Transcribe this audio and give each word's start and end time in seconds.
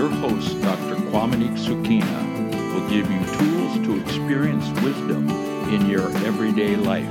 your 0.00 0.08
host, 0.08 0.58
Dr. 0.62 0.96
Qaumaniq 1.12 1.58
Suuqiina, 1.58 2.72
will 2.72 2.88
give 2.88 3.10
you 3.10 3.20
tools 3.36 3.86
to 3.86 4.00
experience 4.00 4.66
wisdom 4.80 5.28
in 5.68 5.90
your 5.90 6.08
everyday 6.24 6.74
life. 6.74 7.06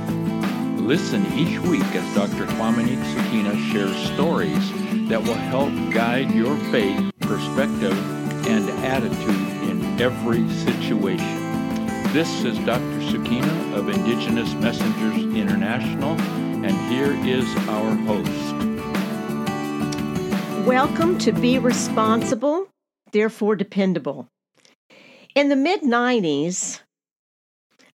Listen 0.76 1.24
each 1.34 1.56
week 1.60 1.86
as 1.94 2.14
Dr. 2.16 2.46
Qaumaniq 2.54 3.00
Suuqiina 3.12 3.54
shares 3.70 3.94
stories 4.12 4.72
that 5.08 5.22
will 5.22 5.34
help 5.34 5.70
guide 5.92 6.32
your 6.32 6.56
faith, 6.72 7.12
perspective, 7.20 7.96
and 8.48 8.68
attitude 8.84 9.70
in 9.70 10.00
every 10.00 10.48
situation. 10.48 11.36
This 12.12 12.42
is 12.42 12.58
Dr. 12.66 12.98
Suuqiina 13.06 13.72
of 13.78 13.88
Indigenous 13.88 14.52
Messengers 14.54 15.32
International, 15.36 16.20
and 16.66 16.72
here 16.90 17.12
is 17.24 17.46
our 17.68 17.94
host. 18.08 18.66
Welcome 20.66 21.18
to 21.18 21.30
Be 21.30 21.60
Responsible, 21.60 22.66
Therefore 23.12 23.56
Dependable. 23.56 24.28
In 25.34 25.48
the 25.48 25.56
mid 25.56 25.82
90s, 25.82 26.80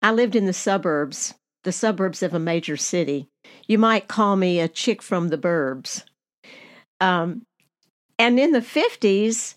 I 0.02 0.12
lived 0.12 0.36
in 0.36 0.46
the 0.46 0.52
suburbs, 0.52 1.34
the 1.64 1.72
suburbs 1.72 2.22
of 2.22 2.34
a 2.34 2.38
major 2.38 2.76
city. 2.76 3.28
You 3.66 3.78
might 3.78 4.08
call 4.08 4.36
me 4.36 4.60
a 4.60 4.68
chick 4.68 5.02
from 5.02 5.28
the 5.28 5.38
burbs. 5.38 6.04
Um, 7.00 7.42
and 8.18 8.38
in 8.38 8.52
the 8.52 8.60
50s, 8.60 9.56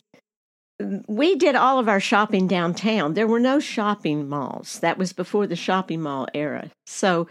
we 1.08 1.36
did 1.36 1.56
all 1.56 1.80
of 1.80 1.90
our 1.90 2.00
shopping 2.00 2.48
downtown. 2.48 3.14
There 3.14 3.28
were 3.28 3.40
no 3.40 3.60
shopping 3.60 4.30
malls. 4.30 4.80
That 4.80 4.98
was 4.98 5.14
before 5.14 5.48
the 5.48 5.56
shopping 5.56 6.02
mall 6.02 6.28
era. 6.34 6.72
So 6.86 7.28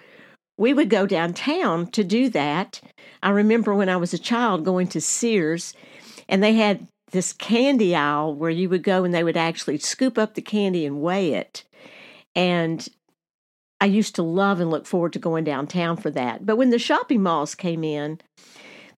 we 0.58 0.72
would 0.72 0.90
go 0.90 1.06
downtown 1.06 1.88
to 1.92 2.02
do 2.02 2.28
that. 2.30 2.80
I 3.22 3.30
remember 3.30 3.74
when 3.74 3.88
I 3.88 3.96
was 3.96 4.14
a 4.14 4.18
child 4.18 4.64
going 4.64 4.88
to 4.88 5.00
Sears 5.00 5.74
and 6.28 6.42
they 6.42 6.54
had 6.54 6.86
this 7.16 7.32
candy 7.32 7.96
aisle 7.96 8.34
where 8.34 8.50
you 8.50 8.68
would 8.68 8.82
go 8.82 9.04
and 9.04 9.12
they 9.12 9.24
would 9.24 9.36
actually 9.36 9.78
scoop 9.78 10.18
up 10.18 10.34
the 10.34 10.42
candy 10.42 10.86
and 10.86 11.00
weigh 11.00 11.32
it. 11.32 11.64
And 12.34 12.86
I 13.80 13.86
used 13.86 14.14
to 14.16 14.22
love 14.22 14.60
and 14.60 14.70
look 14.70 14.86
forward 14.86 15.12
to 15.14 15.18
going 15.18 15.44
downtown 15.44 15.96
for 15.96 16.10
that. 16.10 16.46
But 16.46 16.56
when 16.56 16.70
the 16.70 16.78
shopping 16.78 17.22
malls 17.22 17.54
came 17.54 17.82
in, 17.82 18.20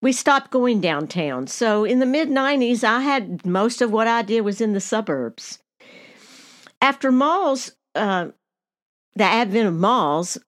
we 0.00 0.12
stopped 0.12 0.50
going 0.50 0.80
downtown. 0.80 1.46
So 1.46 1.84
in 1.84 1.98
the 1.98 2.06
mid 2.06 2.28
90s, 2.28 2.84
I 2.84 3.00
had 3.00 3.46
most 3.46 3.80
of 3.80 3.90
what 3.90 4.06
I 4.06 4.22
did 4.22 4.42
was 4.42 4.60
in 4.60 4.72
the 4.72 4.80
suburbs. 4.80 5.60
After 6.80 7.10
malls, 7.10 7.72
uh, 7.94 8.28
the 9.16 9.24
advent 9.24 9.66
of 9.66 9.74
malls, 9.74 10.38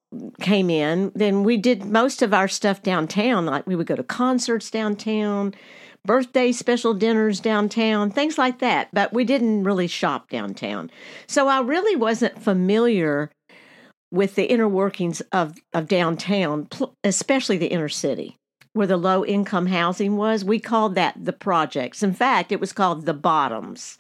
came 0.41 0.71
in, 0.71 1.13
then 1.15 1.45
we 1.45 1.57
did 1.57 1.85
most 1.85 2.23
of 2.23 2.35
our 2.35 2.49
stuff 2.49 2.83
downtown. 2.83 3.47
Like 3.47 3.67
we 3.67 3.77
would 3.77 3.87
go 3.87 3.97
to 3.97 4.03
concerts 4.03 4.71
downtown, 4.71 5.55
birthday 6.05 6.53
special 6.53 6.95
dinners 6.95 7.41
downtown, 7.41 8.11
things 8.11 8.39
like 8.39 8.59
that. 8.61 8.89
But 8.93 9.13
we 9.13 9.25
didn't 9.25 9.65
really 9.65 9.87
shop 9.87 10.31
downtown. 10.31 10.91
So 11.27 11.49
I 11.49 11.61
really 11.61 11.97
wasn't 11.97 12.43
familiar 12.43 13.31
with 14.11 14.35
the 14.35 14.47
inner 14.47 14.69
workings 14.69 15.21
of, 15.33 15.55
of 15.73 15.87
downtown, 15.87 16.69
especially 17.05 17.59
the 17.59 17.69
inner 17.69 17.89
city 17.89 18.37
where 18.73 18.87
the 18.87 18.97
low 18.97 19.25
income 19.25 19.67
housing 19.67 20.17
was. 20.17 20.45
We 20.45 20.61
called 20.61 20.95
that 20.95 21.17
the 21.25 21.33
projects. 21.33 22.03
In 22.03 22.13
fact, 22.13 22.53
it 22.53 22.61
was 22.61 22.73
called 22.73 23.05
the 23.05 23.15
bottoms. 23.15 23.99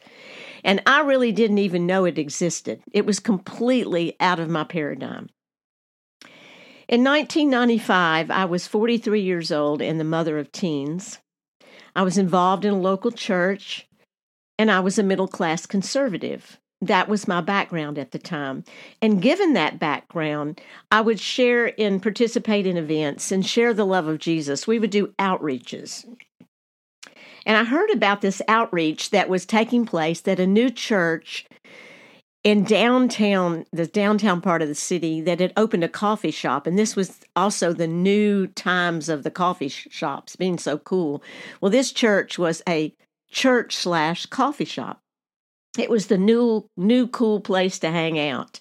And 0.62 0.82
I 0.86 1.00
really 1.00 1.32
didn't 1.32 1.58
even 1.58 1.86
know 1.86 2.04
it 2.04 2.18
existed. 2.18 2.82
It 2.92 3.06
was 3.06 3.18
completely 3.18 4.16
out 4.20 4.38
of 4.38 4.48
my 4.48 4.64
paradigm. 4.64 5.28
In 6.88 7.04
1995, 7.04 8.30
I 8.30 8.44
was 8.44 8.66
43 8.66 9.20
years 9.20 9.52
old 9.52 9.80
and 9.80 9.98
the 9.98 10.04
mother 10.04 10.38
of 10.38 10.50
teens. 10.50 11.18
I 12.00 12.02
was 12.02 12.16
involved 12.16 12.64
in 12.64 12.72
a 12.72 12.78
local 12.78 13.10
church 13.10 13.86
and 14.58 14.70
I 14.70 14.80
was 14.80 14.98
a 14.98 15.02
middle 15.02 15.28
class 15.28 15.66
conservative. 15.66 16.58
That 16.80 17.10
was 17.10 17.28
my 17.28 17.42
background 17.42 17.98
at 17.98 18.12
the 18.12 18.18
time. 18.18 18.64
And 19.02 19.20
given 19.20 19.52
that 19.52 19.78
background, 19.78 20.62
I 20.90 21.02
would 21.02 21.20
share 21.20 21.78
and 21.78 22.02
participate 22.02 22.66
in 22.66 22.78
events 22.78 23.30
and 23.30 23.44
share 23.44 23.74
the 23.74 23.84
love 23.84 24.06
of 24.06 24.18
Jesus. 24.18 24.66
We 24.66 24.78
would 24.78 24.88
do 24.88 25.08
outreaches. 25.18 26.06
And 27.44 27.58
I 27.58 27.64
heard 27.64 27.90
about 27.90 28.22
this 28.22 28.40
outreach 28.48 29.10
that 29.10 29.28
was 29.28 29.44
taking 29.44 29.84
place 29.84 30.22
that 30.22 30.40
a 30.40 30.46
new 30.46 30.70
church 30.70 31.44
in 32.42 32.64
downtown, 32.64 33.66
the 33.72 33.86
downtown 33.86 34.40
part 34.40 34.62
of 34.62 34.68
the 34.68 34.74
city, 34.74 35.20
that 35.20 35.40
had 35.40 35.52
opened 35.56 35.84
a 35.84 35.88
coffee 35.88 36.30
shop. 36.30 36.66
And 36.66 36.78
this 36.78 36.96
was 36.96 37.20
also 37.36 37.72
the 37.72 37.86
new 37.86 38.46
times 38.46 39.08
of 39.08 39.22
the 39.22 39.30
coffee 39.30 39.68
shops 39.68 40.36
being 40.36 40.58
so 40.58 40.78
cool. 40.78 41.22
Well, 41.60 41.70
this 41.70 41.92
church 41.92 42.38
was 42.38 42.62
a 42.68 42.94
church 43.30 43.76
slash 43.76 44.26
coffee 44.26 44.64
shop. 44.64 45.00
It 45.78 45.90
was 45.90 46.06
the 46.06 46.18
new, 46.18 46.66
new 46.76 47.06
cool 47.06 47.40
place 47.40 47.78
to 47.80 47.90
hang 47.90 48.18
out. 48.18 48.60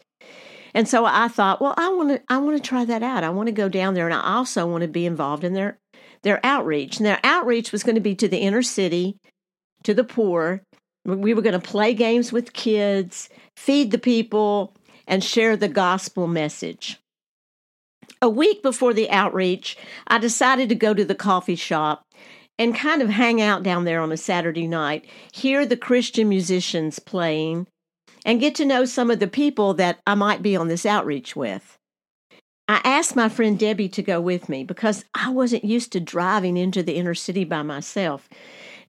And 0.74 0.88
so 0.88 1.06
I 1.06 1.28
thought, 1.30 1.62
well, 1.62 1.74
I 1.78 1.90
want 1.90 2.10
to, 2.10 2.22
I 2.30 2.38
want 2.38 2.62
to 2.62 2.68
try 2.68 2.86
that 2.86 3.02
out. 3.02 3.24
I 3.24 3.30
want 3.30 3.48
to 3.48 3.54
go 3.54 3.70
down 3.70 3.96
there, 3.96 4.06
and 4.06 4.14
I 4.14 4.36
also 4.36 4.68
want 4.68 4.84
to 4.84 4.88
be 4.88 5.06
involved 5.06 5.44
in 5.44 5.54
their, 5.54 5.80
their 6.22 6.40
outreach. 6.46 6.98
And 6.98 7.06
their 7.06 7.20
outreach 7.24 7.72
was 7.72 7.82
going 7.82 7.96
to 7.96 8.02
be 8.02 8.14
to 8.16 8.28
the 8.28 8.38
inner 8.38 8.62
city, 8.62 9.18
to 9.84 9.96
the 9.96 10.04
poor, 10.04 10.62
we 11.06 11.34
were 11.34 11.42
going 11.42 11.60
to 11.60 11.60
play 11.60 11.94
games 11.94 12.32
with 12.32 12.54
kids, 12.54 13.30
feed 13.56 13.92
the 13.92 13.98
people, 13.98 14.76
and 15.08 15.24
share 15.24 15.58
the 15.58 15.68
gospel 15.68 16.28
message. 16.28 17.00
A 18.22 18.30
week 18.30 18.62
before 18.62 18.94
the 18.94 19.10
outreach, 19.10 19.78
I 20.08 20.18
decided 20.18 20.70
to 20.70 20.76
go 20.76 20.94
to 20.94 21.06
the 21.06 21.16
coffee 21.16 21.56
shop 21.56 22.06
and 22.58 22.76
kind 22.76 23.02
of 23.02 23.10
hang 23.10 23.42
out 23.42 23.64
down 23.64 23.86
there 23.86 24.02
on 24.02 24.12
a 24.12 24.18
Saturday 24.18 24.68
night, 24.68 25.06
hear 25.32 25.66
the 25.66 25.78
Christian 25.78 26.28
musicians 26.28 27.00
playing, 27.00 27.68
and 28.26 28.42
get 28.42 28.54
to 28.56 28.66
know 28.66 28.84
some 28.84 29.10
of 29.10 29.20
the 29.20 29.28
people 29.28 29.74
that 29.76 30.00
I 30.06 30.16
might 30.16 30.42
be 30.42 30.56
on 30.56 30.68
this 30.68 30.86
outreach 30.86 31.36
with. 31.36 31.78
I 32.68 32.82
asked 32.84 33.16
my 33.16 33.30
friend 33.30 33.58
Debbie 33.58 33.90
to 33.90 34.04
go 34.04 34.22
with 34.22 34.50
me 34.50 34.64
because 34.64 35.04
I 35.16 35.32
wasn't 35.32 35.64
used 35.64 35.92
to 35.94 36.00
driving 36.00 36.58
into 36.58 36.84
the 36.84 36.98
inner 36.98 37.16
city 37.16 37.44
by 37.44 37.64
myself. 37.64 38.30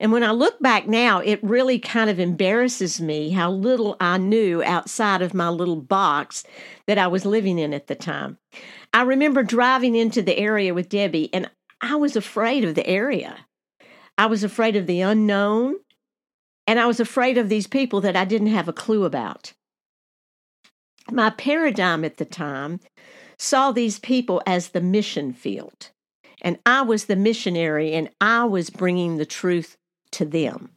And 0.01 0.13
when 0.13 0.25
I 0.25 0.31
look 0.31 0.59
back 0.61 0.89
now, 0.89 1.21
it 1.21 1.45
really 1.45 1.79
kind 1.79 2.09
of 2.09 2.19
embarrasses 2.19 3.03
me 3.03 3.31
how 3.31 3.51
little 3.51 3.99
I 4.01 4.17
knew 4.17 4.63
outside 4.63 5.21
of 5.21 5.35
my 5.35 5.51
little 5.51 5.77
box 5.77 6.43
that 6.87 6.97
I 6.97 7.07
was 7.07 7.27
living 7.27 7.59
in 7.59 7.75
at 7.75 7.87
the 7.87 7.95
time. 7.95 8.39
I 8.95 9.03
remember 9.03 9.43
driving 9.43 9.95
into 9.95 10.23
the 10.23 10.39
area 10.39 10.73
with 10.73 10.89
Debbie, 10.89 11.29
and 11.35 11.51
I 11.83 11.97
was 11.97 12.17
afraid 12.17 12.65
of 12.65 12.75
the 12.75 12.87
area. 12.87 13.37
I 14.17 14.25
was 14.25 14.43
afraid 14.43 14.75
of 14.75 14.87
the 14.87 15.03
unknown, 15.03 15.77
and 16.67 16.81
I 16.81 16.87
was 16.87 16.99
afraid 16.99 17.37
of 17.37 17.51
these 17.51 17.67
people 17.67 18.01
that 18.01 18.17
I 18.17 18.25
didn't 18.25 18.49
have 18.49 18.69
a 18.69 18.73
clue 18.73 19.05
about. 19.05 19.53
My 21.11 21.29
paradigm 21.29 22.07
at 22.07 22.17
the 22.17 22.25
time 22.25 22.81
saw 23.39 23.71
these 23.71 23.99
people 23.99 24.43
as 24.47 24.71
the 24.71 24.81
mission 24.81 25.35
field. 25.35 25.91
And 26.43 26.59
I 26.65 26.81
was 26.83 27.05
the 27.05 27.17
missionary, 27.17 27.93
and 27.93 28.09
I 28.19 28.45
was 28.45 28.71
bringing 28.71 29.19
the 29.19 29.27
truth 29.27 29.77
to 30.13 30.25
them. 30.25 30.71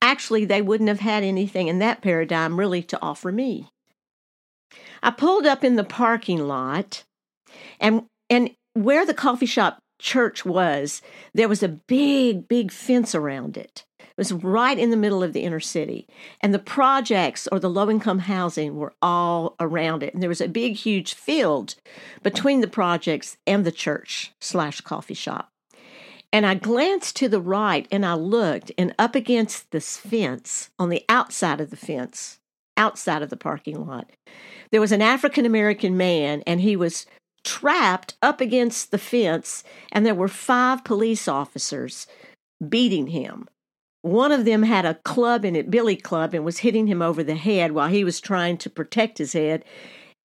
Actually, 0.00 0.44
they 0.44 0.62
wouldn't 0.62 0.88
have 0.88 1.00
had 1.00 1.24
anything 1.24 1.68
in 1.68 1.78
that 1.78 2.02
paradigm 2.02 2.58
really 2.58 2.82
to 2.82 2.98
offer 3.02 3.32
me. 3.32 3.68
I 5.02 5.10
pulled 5.10 5.46
up 5.46 5.64
in 5.64 5.76
the 5.76 5.84
parking 5.84 6.46
lot 6.46 7.04
and 7.80 8.04
and 8.30 8.50
where 8.74 9.06
the 9.06 9.14
coffee 9.14 9.46
shop 9.46 9.78
church 9.98 10.44
was, 10.44 11.02
there 11.32 11.48
was 11.48 11.62
a 11.62 11.68
big, 11.68 12.48
big 12.48 12.72
fence 12.72 13.14
around 13.14 13.56
it. 13.56 13.84
It 14.00 14.12
was 14.16 14.32
right 14.32 14.78
in 14.78 14.90
the 14.90 14.96
middle 14.96 15.22
of 15.22 15.32
the 15.32 15.42
inner 15.42 15.60
city. 15.60 16.06
And 16.40 16.52
the 16.52 16.58
projects 16.58 17.48
or 17.50 17.58
the 17.58 17.70
low 17.70 17.90
income 17.90 18.20
housing 18.20 18.76
were 18.76 18.94
all 19.00 19.56
around 19.58 20.02
it. 20.02 20.14
And 20.14 20.22
there 20.22 20.28
was 20.28 20.40
a 20.40 20.48
big, 20.48 20.74
huge 20.74 21.14
field 21.14 21.76
between 22.22 22.60
the 22.60 22.68
projects 22.68 23.36
and 23.46 23.64
the 23.64 23.72
church 23.72 24.32
slash 24.40 24.80
coffee 24.80 25.14
shop. 25.14 25.50
And 26.34 26.44
I 26.44 26.54
glanced 26.56 27.14
to 27.18 27.28
the 27.28 27.40
right 27.40 27.86
and 27.92 28.04
I 28.04 28.14
looked, 28.14 28.72
and 28.76 28.92
up 28.98 29.14
against 29.14 29.70
this 29.70 29.96
fence, 29.96 30.68
on 30.80 30.88
the 30.88 31.04
outside 31.08 31.60
of 31.60 31.70
the 31.70 31.76
fence, 31.76 32.40
outside 32.76 33.22
of 33.22 33.30
the 33.30 33.36
parking 33.36 33.86
lot, 33.86 34.10
there 34.72 34.80
was 34.80 34.90
an 34.90 35.00
African 35.00 35.46
American 35.46 35.96
man, 35.96 36.42
and 36.44 36.60
he 36.60 36.74
was 36.74 37.06
trapped 37.44 38.16
up 38.20 38.40
against 38.40 38.90
the 38.90 38.98
fence, 38.98 39.62
and 39.92 40.04
there 40.04 40.12
were 40.12 40.26
five 40.26 40.82
police 40.82 41.28
officers 41.28 42.08
beating 42.68 43.06
him. 43.06 43.46
One 44.02 44.32
of 44.32 44.44
them 44.44 44.64
had 44.64 44.84
a 44.84 44.98
club 45.04 45.44
in 45.44 45.54
it, 45.54 45.70
Billy 45.70 45.94
Club, 45.94 46.34
and 46.34 46.44
was 46.44 46.58
hitting 46.58 46.88
him 46.88 47.00
over 47.00 47.22
the 47.22 47.36
head 47.36 47.70
while 47.70 47.90
he 47.90 48.02
was 48.02 48.20
trying 48.20 48.58
to 48.58 48.68
protect 48.68 49.18
his 49.18 49.34
head. 49.34 49.64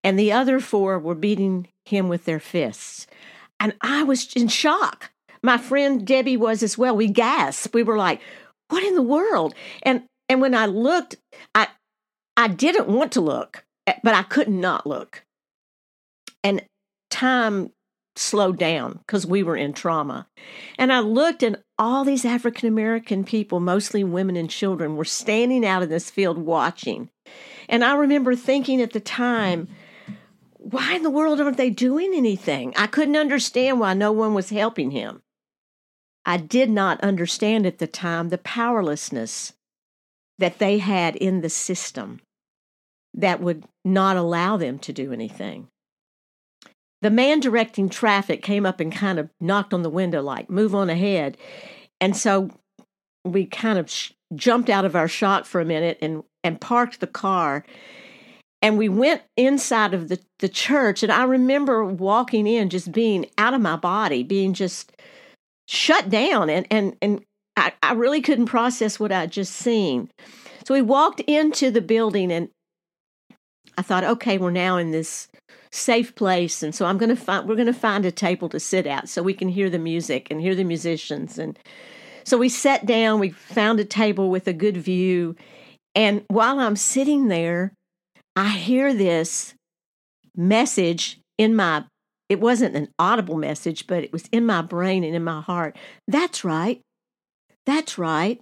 And 0.04 0.18
the 0.18 0.32
other 0.32 0.60
four 0.60 0.98
were 0.98 1.14
beating 1.14 1.68
him 1.86 2.10
with 2.10 2.26
their 2.26 2.40
fists. 2.40 3.06
And 3.60 3.76
I 3.82 4.02
was 4.02 4.34
in 4.34 4.48
shock 4.48 5.12
my 5.44 5.58
friend 5.58 6.06
Debbie 6.06 6.38
was 6.38 6.64
as 6.64 6.78
well. 6.78 6.96
We 6.96 7.08
gasped. 7.08 7.74
We 7.74 7.84
were 7.84 7.98
like, 7.98 8.22
what 8.70 8.84
in 8.84 8.96
the 8.96 9.02
world? 9.02 9.54
And 9.84 10.04
and 10.28 10.42
when 10.42 10.56
I 10.56 10.66
looked, 10.66 11.16
I 11.56 11.68
I 12.38 12.48
didn't 12.48 12.88
want 12.88 13.12
to 13.14 13.22
look, 13.22 13.64
eh, 13.88 13.96
but 14.04 14.14
I 14.14 14.24
could 14.24 14.50
not 14.50 14.88
look. 14.88 15.24
And 16.44 16.64
time 17.10 17.72
slowed 18.16 18.58
down 18.58 19.00
because 19.00 19.26
we 19.26 19.44
were 19.44 19.56
in 19.56 19.74
trauma. 19.74 20.28
And 20.78 20.92
I 20.92 21.00
looked, 21.00 21.42
and 21.42 21.58
all 21.78 22.04
these 22.04 22.26
African 22.26 22.68
American 22.68 23.24
people, 23.24 23.60
mostly 23.60 24.04
women 24.04 24.36
and 24.36 24.50
children, 24.50 24.96
were 24.96 25.06
standing 25.06 25.66
out 25.66 25.84
in 25.84 25.90
this 25.90 26.10
field 26.10 26.38
watching. 26.38 27.10
And 27.68 27.84
I 27.84 27.96
remember 27.96 28.36
thinking 28.36 28.82
at 28.82 28.94
the 28.94 29.00
time, 29.00 29.68
why 30.58 30.96
in 30.96 31.04
the 31.04 31.10
world 31.10 31.40
aren't 31.40 31.58
they 31.58 31.70
doing 31.70 32.14
anything? 32.14 32.74
I 32.76 32.88
couldn't 32.88 33.16
understand 33.16 33.80
why 33.80 33.94
no 33.94 34.12
one 34.12 34.34
was 34.34 34.50
helping 34.50 34.92
him. 34.92 35.22
I 36.26 36.38
did 36.38 36.70
not 36.70 37.02
understand 37.02 37.66
at 37.66 37.80
the 37.80 37.88
time 37.88 38.30
the 38.30 38.38
powerlessness 38.38 39.54
that 40.38 40.60
they 40.60 40.78
had 40.78 41.16
in 41.16 41.42
the 41.42 41.50
system 41.50 42.22
that 43.14 43.42
would 43.42 43.64
not 43.84 44.18
allow 44.18 44.58
them 44.58 44.80
to 44.80 44.94
do 44.94 45.12
anything. 45.12 45.68
The 47.02 47.10
man 47.10 47.40
directing 47.40 47.90
traffic 47.90 48.42
came 48.42 48.66
up 48.66 48.80
and 48.80 48.92
kind 48.92 49.20
of 49.20 49.30
knocked 49.40 49.74
on 49.74 49.84
the 49.84 49.90
window, 49.90 50.22
like, 50.22 50.50
move 50.50 50.76
on 50.76 50.90
ahead. 50.90 51.38
And 52.02 52.16
so 52.16 52.50
we 53.26 53.46
kind 53.46 53.80
of 53.80 53.90
sh- 53.90 54.12
jumped 54.36 54.70
out 54.70 54.86
of 54.86 54.96
our 54.96 55.08
shock 55.08 55.46
for 55.46 55.62
a 55.62 55.66
minute 55.66 55.98
and, 56.02 56.24
and 56.44 56.60
parked 56.60 57.00
the 57.00 57.08
car. 57.08 57.66
And 58.62 58.78
we 58.78 58.90
went 58.90 59.22
inside 59.38 59.94
of 59.94 60.10
the, 60.10 60.20
the 60.40 60.50
church. 60.50 61.02
And 61.02 61.12
I 61.12 61.24
remember 61.24 61.86
walking 61.86 62.46
in, 62.46 62.70
just 62.70 62.92
being 62.92 63.26
out 63.38 63.54
of 63.54 63.62
my 63.62 63.78
body, 63.78 64.22
being 64.22 64.54
just 64.54 64.92
shut 65.70 66.10
down. 66.10 66.50
And, 66.50 66.66
and, 66.72 66.96
and 67.02 67.24
I, 67.56 67.74
I 67.84 67.94
really 67.94 68.22
couldn't 68.22 68.48
process 68.48 69.00
what 69.00 69.12
I'd 69.12 69.32
just 69.32 69.54
seen. 69.54 70.10
So 70.68 70.74
we 70.74 70.82
walked 70.82 71.20
into 71.22 71.72
the 71.72 71.82
building 71.82 72.32
and 72.32 72.50
I 73.78 73.82
thought, 73.82 74.04
okay, 74.04 74.38
we're 74.38 74.52
now 74.52 74.78
in 74.78 74.92
this 74.92 75.30
safe 75.72 76.16
place, 76.16 76.64
and 76.64 76.74
so 76.74 76.86
I'm 76.86 76.98
to 77.00 77.16
find 77.16 77.48
we're 77.48 77.56
to 77.68 77.74
find 77.74 78.06
a 78.06 78.12
table 78.12 78.50
to 78.50 78.60
sit 78.60 78.88
at 78.88 79.08
so 79.08 79.22
we 79.22 79.34
can 79.34 79.48
hear 79.48 79.70
the 79.70 79.80
music 79.80 80.28
and 80.30 80.42
hear 80.42 80.56
the 80.56 80.64
musicians. 80.64 81.38
And 81.38 81.58
so 82.26 82.38
we 82.38 82.50
sat 82.50 82.86
down. 82.86 83.20
We 83.20 83.30
found 83.30 83.80
a 83.80 83.86
table 83.86 84.30
with 84.30 84.48
a 84.48 84.54
good 84.54 84.78
view, 84.78 85.36
and 85.96 86.26
while 86.28 86.60
I'm 86.60 86.76
sitting 86.76 87.30
there, 87.30 87.74
I 88.36 88.50
hear 88.50 88.94
this 88.94 89.54
message 90.36 91.20
in 91.38 91.56
my. 91.56 91.86
It 92.30 92.40
wasn't 92.40 92.76
an 92.76 92.90
audible 93.00 93.38
message, 93.38 93.88
but 93.88 94.04
it 94.04 94.14
was 94.14 94.30
in 94.32 94.46
my 94.46 94.62
brain 94.62 95.04
and 95.04 95.16
in 95.16 95.24
my 95.24 95.42
heart. 95.42 95.76
That's 96.08 96.44
right. 96.44 96.82
That's 97.66 97.98
right. 97.98 98.40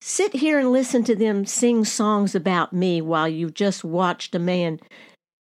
Sit 0.00 0.34
here 0.34 0.58
and 0.58 0.70
listen 0.70 1.02
to 1.04 1.16
them 1.16 1.44
sing 1.44 1.84
songs 1.84 2.34
about 2.34 2.72
me 2.72 3.00
while 3.00 3.28
you've 3.28 3.54
just 3.54 3.84
watched 3.84 4.34
a 4.34 4.38
man 4.38 4.78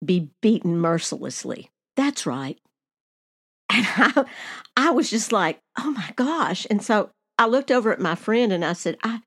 be 0.04 0.30
beaten 0.42 0.78
mercilessly. 0.78 1.70
That's 1.96 2.26
right. 2.26 2.58
And 3.68 3.84
I, 3.96 4.24
I 4.76 4.90
was 4.90 5.10
just 5.10 5.32
like, 5.32 5.58
oh 5.76 5.90
my 5.90 6.12
gosh. 6.14 6.66
And 6.70 6.82
so 6.82 7.10
I 7.36 7.46
looked 7.46 7.72
over 7.72 7.92
at 7.92 8.00
my 8.00 8.14
friend 8.14 8.52
and 8.52 8.64
I 8.64 8.74
said, 8.74 8.96
I, 9.02 9.20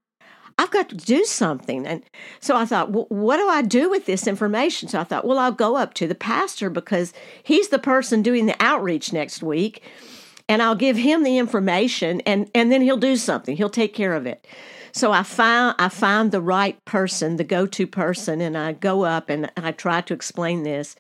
I've 0.60 0.72
got 0.72 0.90
to 0.90 0.96
do 0.98 1.24
something. 1.24 1.88
And 1.88 2.04
so 2.42 2.58
I 2.58 2.66
thought, 2.66 2.92
well, 2.92 3.06
what 3.08 3.38
do 3.38 3.48
I 3.48 3.62
do 3.62 3.90
with 3.90 4.06
this 4.06 4.28
information? 4.28 4.90
So 4.90 5.00
I 5.00 5.06
thought, 5.06 5.26
well, 5.26 5.40
I'll 5.40 5.54
go 5.54 5.78
up 5.78 5.94
to 5.94 6.08
the 6.08 6.16
pastor 6.16 6.70
because 6.70 7.14
he's 7.42 7.70
the 7.70 7.80
person 7.80 8.22
doing 8.22 8.46
the 8.46 8.58
outreach 8.60 9.14
next 9.14 9.42
week. 9.42 9.82
And 10.50 10.62
I'll 10.62 10.76
give 10.76 10.98
him 10.98 11.24
the 11.24 11.38
information 11.38 12.20
and, 12.26 12.52
and 12.54 12.74
then 12.74 12.82
he'll 12.82 12.98
do 12.98 13.16
something. 13.16 13.56
He'll 13.56 13.70
take 13.70 13.94
care 13.94 14.14
of 14.14 14.26
it. 14.26 14.46
So 14.92 15.12
I 15.12 15.24
find 15.24 15.76
I 15.80 15.90
find 15.90 16.32
the 16.32 16.42
right 16.42 16.84
person, 16.86 17.38
the 17.38 17.44
go-to 17.44 17.88
person, 17.88 18.42
and 18.42 18.58
I 18.58 18.74
go 18.74 19.04
up 19.04 19.30
and 19.30 19.52
I 19.58 19.72
try 19.72 20.02
to 20.02 20.14
explain 20.14 20.64
this. 20.64 20.96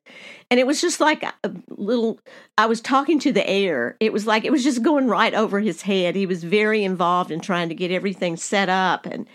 And 0.52 0.60
it 0.60 0.68
was 0.68 0.82
just 0.82 1.00
like 1.00 1.24
a 1.24 1.52
little 1.70 2.20
I 2.58 2.66
was 2.66 2.82
talking 2.82 3.20
to 3.20 3.32
the 3.32 3.48
air. 3.48 3.98
It 4.00 4.14
was 4.14 4.28
like 4.28 4.46
it 4.46 4.52
was 4.52 4.64
just 4.64 4.84
going 4.84 5.08
right 5.08 5.34
over 5.34 5.60
his 5.60 5.82
head. 5.82 6.16
He 6.16 6.26
was 6.26 6.44
very 6.44 6.84
involved 6.84 7.32
in 7.32 7.40
trying 7.40 7.70
to 7.70 7.76
get 7.76 7.92
everything 7.92 8.38
set 8.38 8.70
up 8.70 9.06
and 9.06 9.28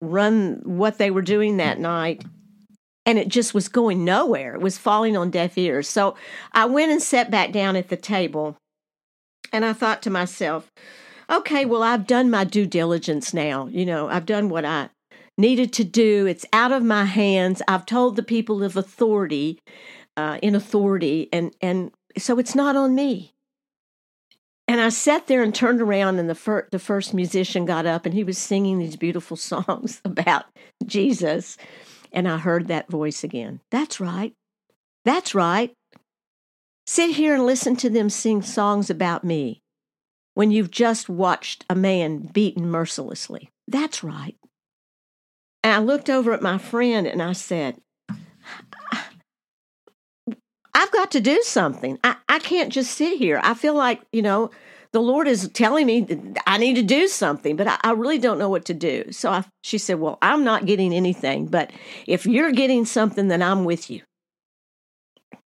run 0.00 0.60
what 0.64 0.98
they 0.98 1.10
were 1.10 1.22
doing 1.22 1.56
that 1.56 1.78
night. 1.78 2.24
And 3.04 3.18
it 3.18 3.28
just 3.28 3.54
was 3.54 3.68
going 3.68 4.04
nowhere. 4.04 4.54
It 4.54 4.60
was 4.60 4.78
falling 4.78 5.16
on 5.16 5.30
deaf 5.30 5.56
ears. 5.56 5.88
So 5.88 6.16
I 6.52 6.66
went 6.66 6.90
and 6.90 7.00
sat 7.00 7.30
back 7.30 7.52
down 7.52 7.76
at 7.76 7.88
the 7.88 7.96
table 7.96 8.56
and 9.52 9.64
I 9.64 9.72
thought 9.72 10.02
to 10.02 10.10
myself, 10.10 10.70
okay, 11.30 11.64
well, 11.64 11.82
I've 11.82 12.06
done 12.06 12.30
my 12.30 12.44
due 12.44 12.66
diligence 12.66 13.34
now. 13.34 13.66
You 13.66 13.86
know, 13.86 14.08
I've 14.08 14.26
done 14.26 14.48
what 14.48 14.64
I 14.64 14.90
needed 15.38 15.72
to 15.74 15.84
do. 15.84 16.26
It's 16.26 16.46
out 16.52 16.72
of 16.72 16.82
my 16.82 17.04
hands. 17.04 17.62
I've 17.68 17.86
told 17.86 18.16
the 18.16 18.22
people 18.22 18.62
of 18.62 18.76
authority, 18.76 19.60
uh, 20.16 20.38
in 20.42 20.54
authority, 20.54 21.28
and 21.32 21.54
and 21.60 21.92
so 22.18 22.38
it's 22.38 22.54
not 22.54 22.76
on 22.76 22.94
me. 22.94 23.34
And 24.68 24.80
I 24.80 24.88
sat 24.88 25.28
there 25.28 25.42
and 25.42 25.54
turned 25.54 25.80
around, 25.80 26.18
and 26.18 26.28
the 26.28 26.34
fir- 26.34 26.68
the 26.70 26.78
first 26.78 27.14
musician 27.14 27.64
got 27.64 27.86
up, 27.86 28.06
and 28.06 28.14
he 28.14 28.24
was 28.24 28.38
singing 28.38 28.78
these 28.78 28.96
beautiful 28.96 29.36
songs 29.52 30.00
about 30.04 30.46
Jesus, 30.84 31.56
and 32.12 32.28
I 32.28 32.38
heard 32.38 32.68
that 32.68 32.90
voice 32.90 33.22
again. 33.22 33.60
That's 33.70 34.00
right. 34.00 34.32
That's 35.04 35.34
right. 35.34 35.72
Sit 36.88 37.16
here 37.16 37.34
and 37.34 37.44
listen 37.44 37.76
to 37.76 37.90
them 37.90 38.08
sing 38.08 38.42
songs 38.42 38.90
about 38.90 39.24
me 39.24 39.60
when 40.36 40.50
you've 40.50 40.70
just 40.70 41.08
watched 41.08 41.64
a 41.70 41.74
man 41.74 42.18
beaten 42.18 42.68
mercilessly. 42.68 43.48
That's 43.66 44.04
right. 44.04 44.36
And 45.64 45.72
I 45.72 45.78
looked 45.78 46.10
over 46.10 46.34
at 46.34 46.42
my 46.42 46.58
friend 46.58 47.06
and 47.06 47.22
I 47.22 47.32
said, 47.32 47.80
I've 50.74 50.92
got 50.92 51.12
to 51.12 51.20
do 51.20 51.40
something. 51.42 51.98
I, 52.04 52.16
I 52.28 52.38
can't 52.38 52.70
just 52.70 52.92
sit 52.92 53.16
here. 53.16 53.40
I 53.42 53.54
feel 53.54 53.72
like, 53.72 54.02
you 54.12 54.20
know, 54.20 54.50
the 54.92 55.00
Lord 55.00 55.26
is 55.26 55.48
telling 55.54 55.86
me 55.86 56.06
I 56.46 56.58
need 56.58 56.74
to 56.74 56.82
do 56.82 57.08
something, 57.08 57.56
but 57.56 57.66
I, 57.66 57.78
I 57.82 57.92
really 57.92 58.18
don't 58.18 58.38
know 58.38 58.50
what 58.50 58.66
to 58.66 58.74
do. 58.74 59.10
So 59.12 59.30
I, 59.30 59.42
she 59.62 59.78
said, 59.78 60.00
Well, 60.00 60.18
I'm 60.20 60.44
not 60.44 60.66
getting 60.66 60.92
anything, 60.92 61.46
but 61.46 61.70
if 62.06 62.26
you're 62.26 62.52
getting 62.52 62.84
something, 62.84 63.28
then 63.28 63.40
I'm 63.40 63.64
with 63.64 63.88
you. 63.88 64.02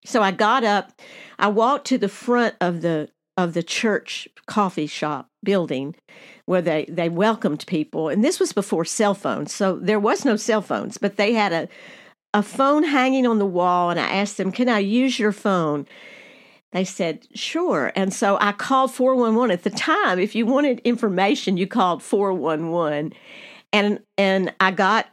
So 0.06 0.22
I 0.22 0.30
got 0.30 0.64
up, 0.64 0.98
I 1.38 1.48
walked 1.48 1.88
to 1.88 1.98
the 1.98 2.08
front 2.08 2.54
of 2.62 2.80
the 2.80 3.10
of 3.38 3.54
the 3.54 3.62
church 3.62 4.28
coffee 4.46 4.88
shop 4.88 5.30
building 5.44 5.94
where 6.46 6.60
they, 6.60 6.84
they 6.88 7.08
welcomed 7.08 7.64
people. 7.68 8.08
And 8.08 8.24
this 8.24 8.40
was 8.40 8.52
before 8.52 8.84
cell 8.84 9.14
phones. 9.14 9.54
So 9.54 9.76
there 9.76 10.00
was 10.00 10.24
no 10.24 10.34
cell 10.34 10.60
phones, 10.60 10.98
but 10.98 11.16
they 11.16 11.34
had 11.34 11.52
a, 11.52 11.68
a 12.34 12.42
phone 12.42 12.82
hanging 12.82 13.26
on 13.26 13.38
the 13.38 13.46
wall. 13.46 13.90
And 13.90 14.00
I 14.00 14.08
asked 14.10 14.38
them, 14.38 14.50
Can 14.50 14.68
I 14.68 14.80
use 14.80 15.20
your 15.20 15.30
phone? 15.30 15.86
They 16.72 16.84
said, 16.84 17.28
Sure. 17.32 17.92
And 17.94 18.12
so 18.12 18.36
I 18.40 18.50
called 18.50 18.92
411. 18.92 19.52
At 19.52 19.62
the 19.62 19.70
time, 19.70 20.18
if 20.18 20.34
you 20.34 20.44
wanted 20.44 20.80
information, 20.80 21.56
you 21.56 21.68
called 21.68 22.02
411. 22.02 23.12
And, 23.72 24.00
and 24.16 24.52
I 24.58 24.72
got 24.72 25.06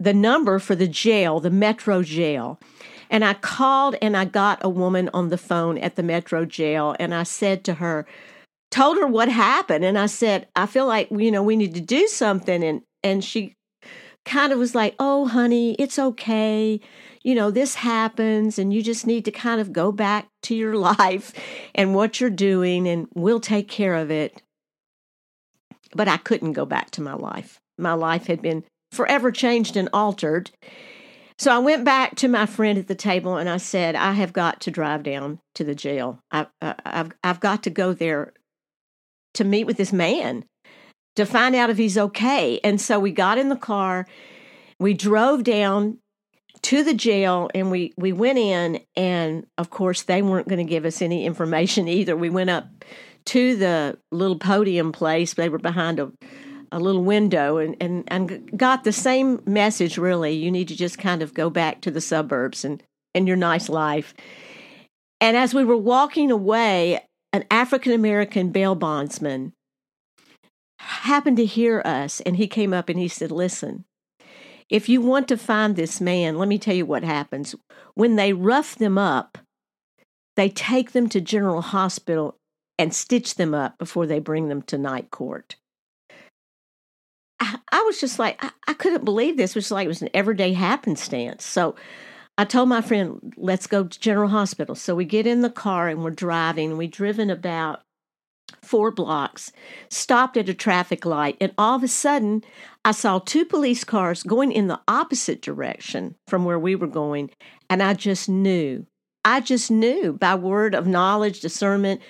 the 0.00 0.12
number 0.12 0.58
for 0.58 0.74
the 0.74 0.88
jail, 0.88 1.38
the 1.38 1.50
Metro 1.50 2.02
jail. 2.02 2.58
And 3.12 3.26
I 3.26 3.34
called 3.34 3.94
and 4.00 4.16
I 4.16 4.24
got 4.24 4.64
a 4.64 4.70
woman 4.70 5.10
on 5.12 5.28
the 5.28 5.36
phone 5.36 5.76
at 5.76 5.96
the 5.96 6.02
Metro 6.02 6.46
jail 6.46 6.96
and 6.98 7.14
I 7.14 7.24
said 7.24 7.62
to 7.64 7.74
her, 7.74 8.06
told 8.70 8.96
her 8.96 9.06
what 9.06 9.28
happened 9.28 9.84
and 9.84 9.98
I 9.98 10.06
said, 10.06 10.48
I 10.56 10.64
feel 10.64 10.86
like, 10.86 11.08
you 11.10 11.30
know, 11.30 11.42
we 11.42 11.54
need 11.54 11.74
to 11.74 11.80
do 11.80 12.08
something 12.08 12.64
and 12.64 12.80
and 13.02 13.22
she 13.22 13.54
kind 14.24 14.52
of 14.52 14.58
was 14.58 14.74
like, 14.74 14.94
"Oh, 14.98 15.26
honey, 15.26 15.74
it's 15.74 15.98
okay. 15.98 16.80
You 17.22 17.34
know, 17.34 17.50
this 17.50 17.74
happens 17.74 18.58
and 18.58 18.72
you 18.72 18.82
just 18.82 19.06
need 19.06 19.24
to 19.26 19.30
kind 19.30 19.60
of 19.60 19.72
go 19.72 19.92
back 19.92 20.28
to 20.44 20.54
your 20.54 20.76
life 20.98 21.32
and 21.74 21.94
what 21.94 22.20
you're 22.20 22.30
doing 22.30 22.88
and 22.88 23.08
we'll 23.14 23.40
take 23.40 23.68
care 23.68 23.94
of 23.94 24.10
it." 24.10 24.40
But 25.94 26.08
I 26.08 26.16
couldn't 26.16 26.52
go 26.52 26.64
back 26.64 26.90
to 26.92 27.02
my 27.02 27.14
life. 27.14 27.60
My 27.76 27.92
life 27.92 28.26
had 28.26 28.40
been 28.40 28.64
forever 28.92 29.30
changed 29.30 29.76
and 29.76 29.90
altered 29.92 30.50
so 31.42 31.52
I 31.52 31.58
went 31.58 31.84
back 31.84 32.14
to 32.16 32.28
my 32.28 32.46
friend 32.46 32.78
at 32.78 32.86
the 32.86 32.94
table 32.94 33.36
and 33.36 33.48
I 33.48 33.56
said, 33.56 33.96
I 33.96 34.12
have 34.12 34.32
got 34.32 34.60
to 34.60 34.70
drive 34.70 35.02
down 35.02 35.40
to 35.56 35.64
the 35.64 35.74
jail. 35.74 36.20
I, 36.30 36.46
have 36.60 37.10
I've 37.24 37.40
got 37.40 37.64
to 37.64 37.70
go 37.70 37.92
there 37.92 38.32
to 39.34 39.42
meet 39.42 39.64
with 39.64 39.76
this 39.76 39.92
man 39.92 40.44
to 41.16 41.26
find 41.26 41.56
out 41.56 41.68
if 41.68 41.78
he's 41.78 41.98
okay. 41.98 42.60
And 42.62 42.80
so 42.80 43.00
we 43.00 43.10
got 43.10 43.38
in 43.38 43.48
the 43.48 43.56
car, 43.56 44.06
we 44.78 44.94
drove 44.94 45.42
down 45.42 45.98
to 46.62 46.84
the 46.84 46.94
jail 46.94 47.50
and 47.56 47.72
we 47.72 47.92
we 47.96 48.12
went 48.12 48.38
in 48.38 48.78
and 48.94 49.44
of 49.58 49.68
course 49.68 50.02
they 50.02 50.22
weren't 50.22 50.46
going 50.46 50.64
to 50.64 50.70
give 50.70 50.84
us 50.84 51.02
any 51.02 51.26
information 51.26 51.88
either. 51.88 52.16
We 52.16 52.30
went 52.30 52.50
up 52.50 52.68
to 53.24 53.56
the 53.56 53.98
little 54.12 54.38
podium 54.38 54.92
place. 54.92 55.34
They 55.34 55.48
were 55.48 55.58
behind 55.58 55.98
a 55.98 56.12
a 56.72 56.80
little 56.80 57.04
window 57.04 57.58
and, 57.58 57.76
and, 57.80 58.04
and 58.08 58.58
got 58.58 58.82
the 58.82 58.92
same 58.92 59.40
message 59.46 59.98
really. 59.98 60.32
You 60.32 60.50
need 60.50 60.68
to 60.68 60.76
just 60.76 60.98
kind 60.98 61.22
of 61.22 61.34
go 61.34 61.50
back 61.50 61.82
to 61.82 61.90
the 61.90 62.00
suburbs 62.00 62.64
and, 62.64 62.82
and 63.14 63.28
your 63.28 63.36
nice 63.36 63.68
life. 63.68 64.14
And 65.20 65.36
as 65.36 65.54
we 65.54 65.64
were 65.64 65.76
walking 65.76 66.30
away, 66.30 67.06
an 67.32 67.44
African 67.50 67.92
American 67.92 68.50
bail 68.50 68.74
bondsman 68.74 69.52
happened 70.78 71.36
to 71.36 71.44
hear 71.44 71.80
us 71.84 72.20
and 72.22 72.36
he 72.36 72.48
came 72.48 72.74
up 72.74 72.88
and 72.88 72.98
he 72.98 73.08
said, 73.08 73.30
Listen, 73.30 73.84
if 74.68 74.88
you 74.88 75.00
want 75.00 75.28
to 75.28 75.36
find 75.36 75.76
this 75.76 76.00
man, 76.00 76.38
let 76.38 76.48
me 76.48 76.58
tell 76.58 76.74
you 76.74 76.86
what 76.86 77.04
happens. 77.04 77.54
When 77.94 78.16
they 78.16 78.32
rough 78.32 78.76
them 78.76 78.98
up, 78.98 79.38
they 80.34 80.48
take 80.48 80.92
them 80.92 81.08
to 81.10 81.20
General 81.20 81.60
Hospital 81.60 82.36
and 82.78 82.94
stitch 82.94 83.34
them 83.34 83.54
up 83.54 83.78
before 83.78 84.06
they 84.06 84.18
bring 84.18 84.48
them 84.48 84.62
to 84.62 84.78
night 84.78 85.10
court. 85.10 85.56
I, 87.82 87.86
was 87.86 88.00
just 88.00 88.18
like, 88.18 88.42
I, 88.44 88.50
I, 88.68 88.74
couldn't 88.74 89.04
believe 89.04 89.36
this. 89.36 89.50
It 89.50 89.56
was 89.56 89.70
like 89.70 89.84
it 89.84 89.88
was 89.88 90.02
an 90.02 90.10
everyday 90.14 90.52
happenstance. 90.52 91.44
So 91.44 91.74
I 92.38 92.44
told 92.44 92.68
my 92.68 92.80
friend, 92.80 93.34
let's 93.36 93.66
go 93.66 93.84
to 93.84 94.00
General 94.00 94.28
Hospital. 94.28 94.74
So 94.74 94.94
we 94.94 95.04
get 95.04 95.26
in 95.26 95.42
the 95.42 95.50
car 95.50 95.88
and 95.88 96.02
we're 96.02 96.10
driving. 96.10 96.76
We've 96.76 96.90
driven 96.90 97.30
about 97.30 97.82
four 98.62 98.90
blocks, 98.90 99.52
stopped 99.90 100.36
at 100.36 100.48
a 100.48 100.54
traffic 100.54 101.04
light, 101.04 101.36
and 101.40 101.52
all 101.58 101.76
of 101.76 101.82
a 101.82 101.88
sudden 101.88 102.44
I 102.84 102.92
saw 102.92 103.18
two 103.18 103.44
police 103.44 103.84
cars 103.84 104.22
going 104.22 104.52
in 104.52 104.68
the 104.68 104.80
opposite 104.88 105.42
direction 105.42 106.14
from 106.26 106.44
where 106.44 106.58
we 106.58 106.74
were 106.74 106.86
going. 106.86 107.30
And 107.68 107.82
I 107.82 107.94
just 107.94 108.28
knew, 108.28 108.86
I 109.24 109.40
just 109.40 109.70
knew 109.70 110.12
by 110.12 110.34
word 110.34 110.74
of 110.74 110.86
knowledge, 110.86 111.40
discernment, 111.40 112.00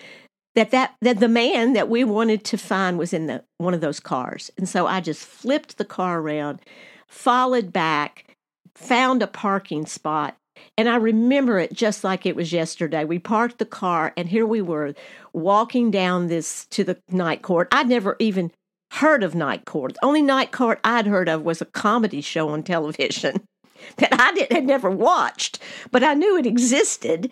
that 0.55 0.71
that 0.71 0.95
that 1.01 1.21
the 1.21 1.29
man 1.29 1.73
that 1.73 1.89
we 1.89 2.05
wanted 2.05 2.45
to 2.45 2.59
find 2.59 2.99
was 2.99 3.13
in 3.13 3.27
the 3.27 3.45
one 3.59 3.75
of 3.75 3.81
those 3.81 4.01
cars. 4.01 4.51
And 4.57 4.69
so 4.69 4.87
I 4.87 5.01
just 5.01 5.25
flipped 5.25 5.79
the 5.79 5.85
car 5.85 6.21
around, 6.21 6.61
followed 7.09 7.73
back, 7.73 8.37
found 8.75 9.23
a 9.23 9.27
parking 9.27 9.87
spot, 9.87 10.37
and 10.77 10.89
I 10.89 10.97
remember 10.97 11.59
it 11.59 11.73
just 11.73 12.05
like 12.05 12.27
it 12.27 12.37
was 12.37 12.53
yesterday. 12.53 13.05
We 13.05 13.19
parked 13.19 13.59
the 13.59 13.67
car 13.67 14.13
and 14.17 14.29
here 14.29 14.47
we 14.47 14.63
were 14.63 14.95
walking 15.33 15.91
down 15.91 16.29
this 16.29 16.67
to 16.67 16.85
the 16.85 16.99
night 17.11 17.43
court. 17.43 17.69
I'd 17.73 17.89
never 17.89 18.17
even 18.19 18.51
heard 18.93 19.23
of 19.23 19.35
night 19.35 19.65
court. 19.65 19.95
The 19.95 20.05
only 20.05 20.23
night 20.23 20.53
court 20.53 20.81
I'd 20.85 21.07
heard 21.07 21.29
of 21.29 21.43
was 21.43 21.61
a 21.61 21.67
comedy 21.67 22.21
show 22.21 22.51
on 22.51 22.63
television 22.63 23.43
that 23.97 24.13
I 24.21 24.33
did, 24.33 24.53
had 24.53 24.65
never 24.65 24.91
watched, 24.91 25.59
but 25.91 26.05
I 26.05 26.15
knew 26.15 26.37
it 26.37 26.47
existed. 26.47 27.31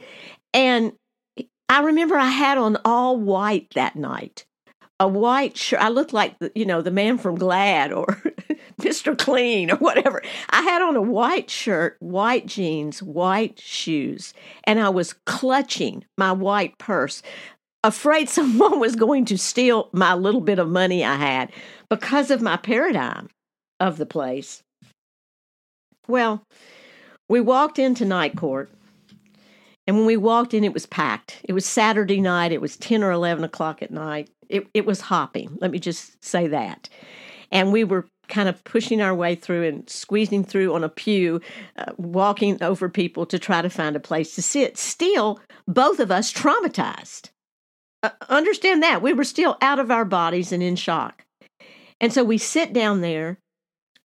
And 0.52 0.92
I 1.70 1.82
remember 1.82 2.16
I 2.16 2.26
had 2.26 2.58
on 2.58 2.78
all 2.84 3.16
white 3.16 3.68
that 3.74 3.94
night. 3.94 4.44
A 4.98 5.06
white 5.06 5.56
shirt. 5.56 5.80
I 5.80 5.88
looked 5.88 6.12
like 6.12 6.36
the, 6.40 6.50
you 6.56 6.66
know 6.66 6.82
the 6.82 6.90
man 6.90 7.16
from 7.16 7.36
Glad 7.36 7.92
or 7.92 8.06
Mr. 8.80 9.16
Clean 9.16 9.70
or 9.70 9.76
whatever. 9.76 10.20
I 10.50 10.62
had 10.62 10.82
on 10.82 10.96
a 10.96 11.00
white 11.00 11.48
shirt, 11.48 11.96
white 12.00 12.46
jeans, 12.46 13.00
white 13.00 13.60
shoes, 13.60 14.34
and 14.64 14.80
I 14.80 14.88
was 14.88 15.14
clutching 15.26 16.04
my 16.18 16.32
white 16.32 16.76
purse, 16.78 17.22
afraid 17.84 18.28
someone 18.28 18.80
was 18.80 18.96
going 18.96 19.24
to 19.26 19.38
steal 19.38 19.90
my 19.92 20.14
little 20.14 20.40
bit 20.40 20.58
of 20.58 20.68
money 20.68 21.04
I 21.04 21.14
had 21.14 21.52
because 21.88 22.32
of 22.32 22.42
my 22.42 22.56
paradigm 22.56 23.28
of 23.78 23.96
the 23.96 24.06
place. 24.06 24.64
Well, 26.08 26.42
we 27.28 27.40
walked 27.40 27.78
into 27.78 28.04
night 28.04 28.36
court 28.36 28.70
and 29.90 29.96
when 29.96 30.06
we 30.06 30.16
walked 30.16 30.54
in, 30.54 30.62
it 30.62 30.72
was 30.72 30.86
packed. 30.86 31.40
It 31.42 31.52
was 31.52 31.66
Saturday 31.66 32.20
night. 32.20 32.52
It 32.52 32.60
was 32.60 32.76
10 32.76 33.02
or 33.02 33.10
11 33.10 33.42
o'clock 33.42 33.82
at 33.82 33.90
night. 33.90 34.30
It, 34.48 34.68
it 34.72 34.86
was 34.86 35.00
hopping. 35.00 35.58
Let 35.60 35.72
me 35.72 35.80
just 35.80 36.24
say 36.24 36.46
that. 36.46 36.88
And 37.50 37.72
we 37.72 37.82
were 37.82 38.06
kind 38.28 38.48
of 38.48 38.62
pushing 38.62 39.02
our 39.02 39.12
way 39.12 39.34
through 39.34 39.66
and 39.66 39.90
squeezing 39.90 40.44
through 40.44 40.72
on 40.76 40.84
a 40.84 40.88
pew, 40.88 41.40
uh, 41.76 41.90
walking 41.96 42.62
over 42.62 42.88
people 42.88 43.26
to 43.26 43.36
try 43.36 43.62
to 43.62 43.68
find 43.68 43.96
a 43.96 43.98
place 44.00 44.36
to 44.36 44.42
sit. 44.42 44.78
Still, 44.78 45.40
both 45.66 45.98
of 45.98 46.12
us 46.12 46.32
traumatized. 46.32 47.30
Uh, 48.04 48.10
understand 48.28 48.84
that. 48.84 49.02
We 49.02 49.12
were 49.12 49.24
still 49.24 49.58
out 49.60 49.80
of 49.80 49.90
our 49.90 50.04
bodies 50.04 50.52
and 50.52 50.62
in 50.62 50.76
shock. 50.76 51.24
And 52.00 52.12
so 52.12 52.22
we 52.22 52.38
sit 52.38 52.72
down 52.72 53.00
there, 53.00 53.38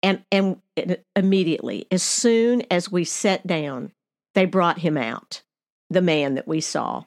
and, 0.03 0.23
and 0.31 0.61
immediately, 1.15 1.87
as 1.89 2.03
soon 2.03 2.61
as 2.69 2.91
we 2.91 3.03
sat 3.03 3.47
down, 3.47 3.91
they 4.35 4.45
brought 4.45 4.77
him 4.77 4.95
out 4.95 5.41
the 5.91 6.01
man 6.01 6.35
that 6.35 6.47
we 6.47 6.61
saw. 6.61 7.03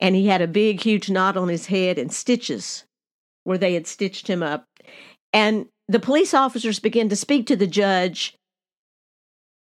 And 0.00 0.14
he 0.14 0.26
had 0.26 0.42
a 0.42 0.48
big, 0.48 0.80
huge 0.80 1.08
knot 1.08 1.36
on 1.36 1.48
his 1.48 1.66
head 1.66 1.98
and 1.98 2.12
stitches 2.12 2.84
where 3.44 3.58
they 3.58 3.74
had 3.74 3.86
stitched 3.86 4.26
him 4.26 4.42
up. 4.42 4.66
And 5.32 5.66
the 5.88 6.00
police 6.00 6.34
officers 6.34 6.80
began 6.80 7.08
to 7.10 7.16
speak 7.16 7.46
to 7.46 7.56
the 7.56 7.66
judge. 7.66 8.36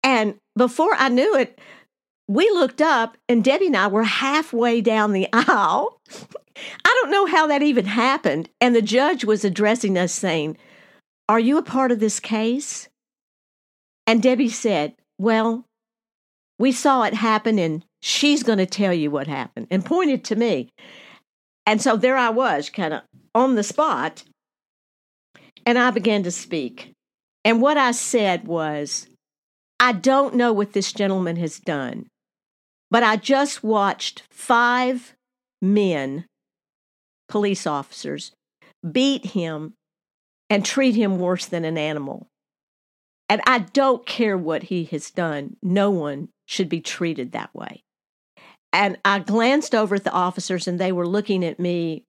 And 0.02 0.37
before 0.57 0.95
I 0.95 1.09
knew 1.09 1.37
it, 1.37 1.61
we 2.29 2.49
looked 2.50 2.81
up 2.81 3.17
and 3.29 3.45
Debbie 3.45 3.67
and 3.67 3.76
I 3.76 3.88
were 3.88 4.05
halfway 4.05 4.81
down 4.81 5.12
the 5.12 5.29
aisle. 5.33 6.00
I 6.09 7.00
don't 7.02 7.11
know 7.11 7.26
how 7.26 7.47
that 7.49 7.62
even 7.62 7.85
happened. 7.85 8.49
And 8.61 8.75
the 8.75 8.83
judge 8.83 9.25
was 9.25 9.45
addressing 9.45 9.99
us 9.99 10.12
saying, 10.12 10.57
Are 11.29 11.41
you 11.41 11.59
a 11.59 11.62
part 11.62 11.93
of 11.93 12.00
this 12.00 12.21
case? 12.21 12.88
And 14.07 14.23
Debbie 14.23 14.49
said, 14.49 14.95
Well, 15.19 15.67
we 16.59 16.73
saw 16.73 17.02
it 17.02 17.14
happen 17.14 17.59
in 17.59 17.85
she's 18.02 18.42
going 18.42 18.59
to 18.59 18.66
tell 18.66 18.92
you 18.92 19.11
what 19.11 19.26
happened 19.26 19.68
and 19.71 19.85
pointed 19.85 20.25
to 20.25 20.37
me. 20.37 20.68
And 21.64 21.80
so 21.80 21.97
there 21.97 22.16
I 22.16 22.28
was, 22.28 22.68
kind 22.68 22.92
of 22.92 23.02
on 23.35 23.54
the 23.54 23.62
spot. 23.62 24.25
And 25.64 25.78
I 25.78 25.90
began 25.92 26.25
to 26.25 26.30
speak. 26.30 26.92
And 27.44 27.62
what 27.62 27.78
I 27.78 27.92
said 27.92 28.47
was, 28.47 29.06
I 29.80 29.92
don't 29.92 30.35
know 30.35 30.52
what 30.52 30.73
this 30.73 30.92
gentleman 30.92 31.37
has 31.37 31.59
done, 31.59 32.06
but 32.90 33.02
I 33.02 33.16
just 33.16 33.64
watched 33.64 34.25
five 34.30 35.14
men, 35.61 36.26
police 37.28 37.66
officers, 37.66 38.32
beat 38.90 39.26
him 39.26 39.75
and 40.50 40.64
treat 40.64 40.94
him 40.94 41.18
worse 41.18 41.47
than 41.47 41.64
an 41.64 41.78
animal. 41.78 42.26
And 43.28 43.40
I 43.47 43.61
don't 43.61 44.04
care 44.04 44.37
what 44.37 44.64
he 44.64 44.85
has 44.87 45.11
done. 45.11 45.56
No 45.62 45.90
one 45.90 46.28
should 46.47 46.68
be 46.68 46.80
treated 46.80 47.32
that 47.32 47.54
way. 47.54 47.82
And 48.73 48.99
I 49.05 49.19
glanced 49.19 49.75
over 49.75 49.95
at 49.95 50.05
the 50.05 50.12
officers, 50.12 50.67
and 50.67 50.79
they 50.79 50.93
were 50.93 51.07
looking 51.07 51.45
at 51.45 51.61
me 51.61 52.05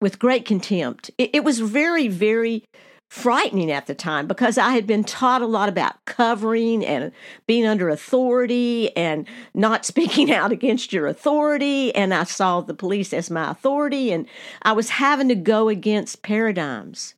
with 0.00 0.18
great 0.18 0.44
contempt. 0.44 1.10
It, 1.18 1.30
it, 1.34 1.44
was 1.44 1.60
very, 1.60 2.08
very 2.08 2.64
frightening 3.10 3.70
at 3.70 3.86
the 3.86 3.94
time 3.94 4.26
because 4.26 4.58
I 4.58 4.70
had 4.70 4.86
been 4.86 5.04
taught 5.04 5.42
a 5.42 5.46
lot 5.46 5.68
about 5.68 6.04
covering 6.04 6.84
and 6.84 7.12
being 7.46 7.66
under 7.66 7.88
authority 7.88 8.94
and 8.96 9.26
not 9.54 9.84
speaking 9.84 10.32
out 10.32 10.52
against 10.52 10.92
your 10.92 11.06
authority. 11.06 11.94
And 11.94 12.12
I 12.14 12.24
saw 12.24 12.60
the 12.60 12.74
police 12.74 13.12
as 13.12 13.30
my 13.30 13.50
authority, 13.50 14.12
and 14.12 14.26
I 14.62 14.72
was 14.72 14.90
having 14.90 15.28
to 15.28 15.34
go 15.34 15.68
against 15.68 16.22
paradigms 16.22 17.14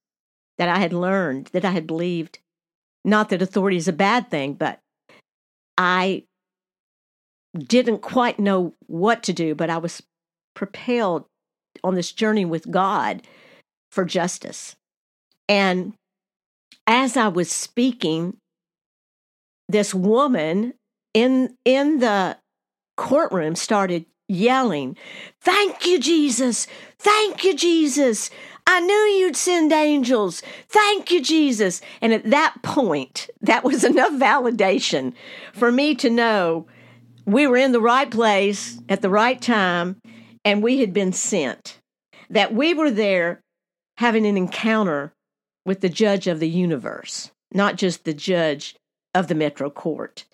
that 0.59 0.69
I 0.69 0.79
had 0.79 0.93
learned, 0.93 1.49
that 1.53 1.65
I 1.65 1.71
had 1.71 1.87
believed. 1.87 2.39
Not 3.05 3.29
that 3.29 3.43
authority 3.43 3.77
is 3.77 3.89
a 3.89 3.93
bad 3.93 4.31
thing, 4.31 4.55
but 4.55 4.81
I 5.79 6.25
didn't 7.57 7.99
quite 7.99 8.39
know 8.39 8.75
what 8.87 9.23
to 9.25 9.33
do, 9.33 9.55
but 9.55 9.71
I 9.71 9.79
was 9.79 10.03
propelled 10.55 11.25
on 11.85 11.95
this 11.95 12.13
journey 12.13 12.45
with 12.45 12.71
God 12.71 13.23
for 13.91 14.05
justice. 14.05 14.77
And 15.49 15.95
as 16.87 17.17
I 17.17 17.29
was 17.29 17.51
speaking, 17.51 18.37
this 19.69 19.95
woman 19.95 20.75
in 21.15 21.57
in 21.65 21.99
the 21.99 22.39
courtroom 22.97 23.57
started 23.57 24.07
yelling, 24.29 24.97
"Thank 25.41 25.87
you, 25.87 25.99
Jesus! 25.99 26.67
Thank 26.99 27.45
you, 27.45 27.55
Jesus! 27.55 28.31
I 28.67 28.81
knew 28.81 28.95
you'd 28.95 29.37
send 29.37 29.73
angels. 29.73 30.43
Thank 30.69 31.11
you, 31.11 31.21
Jesus!" 31.21 31.81
And 32.01 32.13
at 32.13 32.31
that 32.31 32.57
point, 32.63 33.29
that 33.41 33.65
was 33.65 33.85
enough 33.85 34.13
validation 34.13 35.13
for 35.53 35.71
me 35.71 35.95
to 35.97 36.11
know 36.11 36.67
we 37.27 37.47
were 37.47 37.57
in 37.57 37.73
the 37.73 37.81
right 37.81 38.11
place 38.11 38.81
at 38.89 39.03
the 39.03 39.11
right 39.11 39.41
time 39.41 40.01
and 40.45 40.63
we 40.63 40.79
had 40.79 40.93
been 40.93 41.13
sent. 41.13 41.81
That 42.31 42.55
we 42.55 42.73
were 42.73 42.91
there 42.91 43.41
having 43.99 44.27
an 44.27 44.37
encounter 44.37 45.13
with 45.65 45.81
the 45.81 45.89
judge 45.89 46.27
of 46.27 46.41
the 46.41 46.49
universe, 46.49 47.31
not 47.53 47.77
just 47.77 48.05
the 48.05 48.15
judge 48.15 48.77
of 49.15 49.29
the 49.29 49.35
Metro 49.35 49.71
Court. 49.71 50.25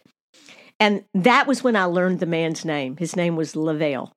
And 0.78 1.04
that 1.14 1.46
was 1.46 1.64
when 1.64 1.76
I 1.76 1.84
learned 1.84 2.20
the 2.20 2.26
man's 2.26 2.64
name. 2.64 2.96
His 2.96 3.16
name 3.16 3.36
was 3.36 3.56
Lavelle. 3.56 4.12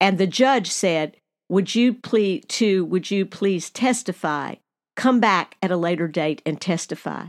And 0.00 0.18
the 0.18 0.26
judge 0.26 0.70
said, 0.70 1.16
Would 1.48 1.74
you 1.74 1.94
please 1.94 2.44
to 2.48 2.84
would 2.84 3.10
you 3.10 3.24
please 3.24 3.70
testify? 3.70 4.56
Come 4.96 5.20
back 5.20 5.56
at 5.62 5.70
a 5.70 5.76
later 5.76 6.08
date 6.08 6.42
and 6.44 6.60
testify. 6.60 7.28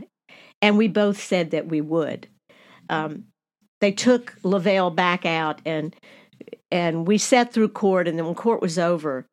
And 0.60 0.76
we 0.76 0.88
both 0.88 1.20
said 1.20 1.50
that 1.52 1.68
we 1.68 1.80
would. 1.80 2.26
Um, 2.90 3.24
they 3.80 3.92
took 3.92 4.34
Lavelle 4.42 4.90
back 4.90 5.24
out 5.24 5.60
and 5.64 5.94
and 6.70 7.06
we 7.06 7.18
sat 7.18 7.52
through 7.52 7.68
court 7.68 8.06
and 8.06 8.18
then 8.18 8.26
when 8.26 8.34
court 8.34 8.60
was 8.60 8.78
over 8.78 9.26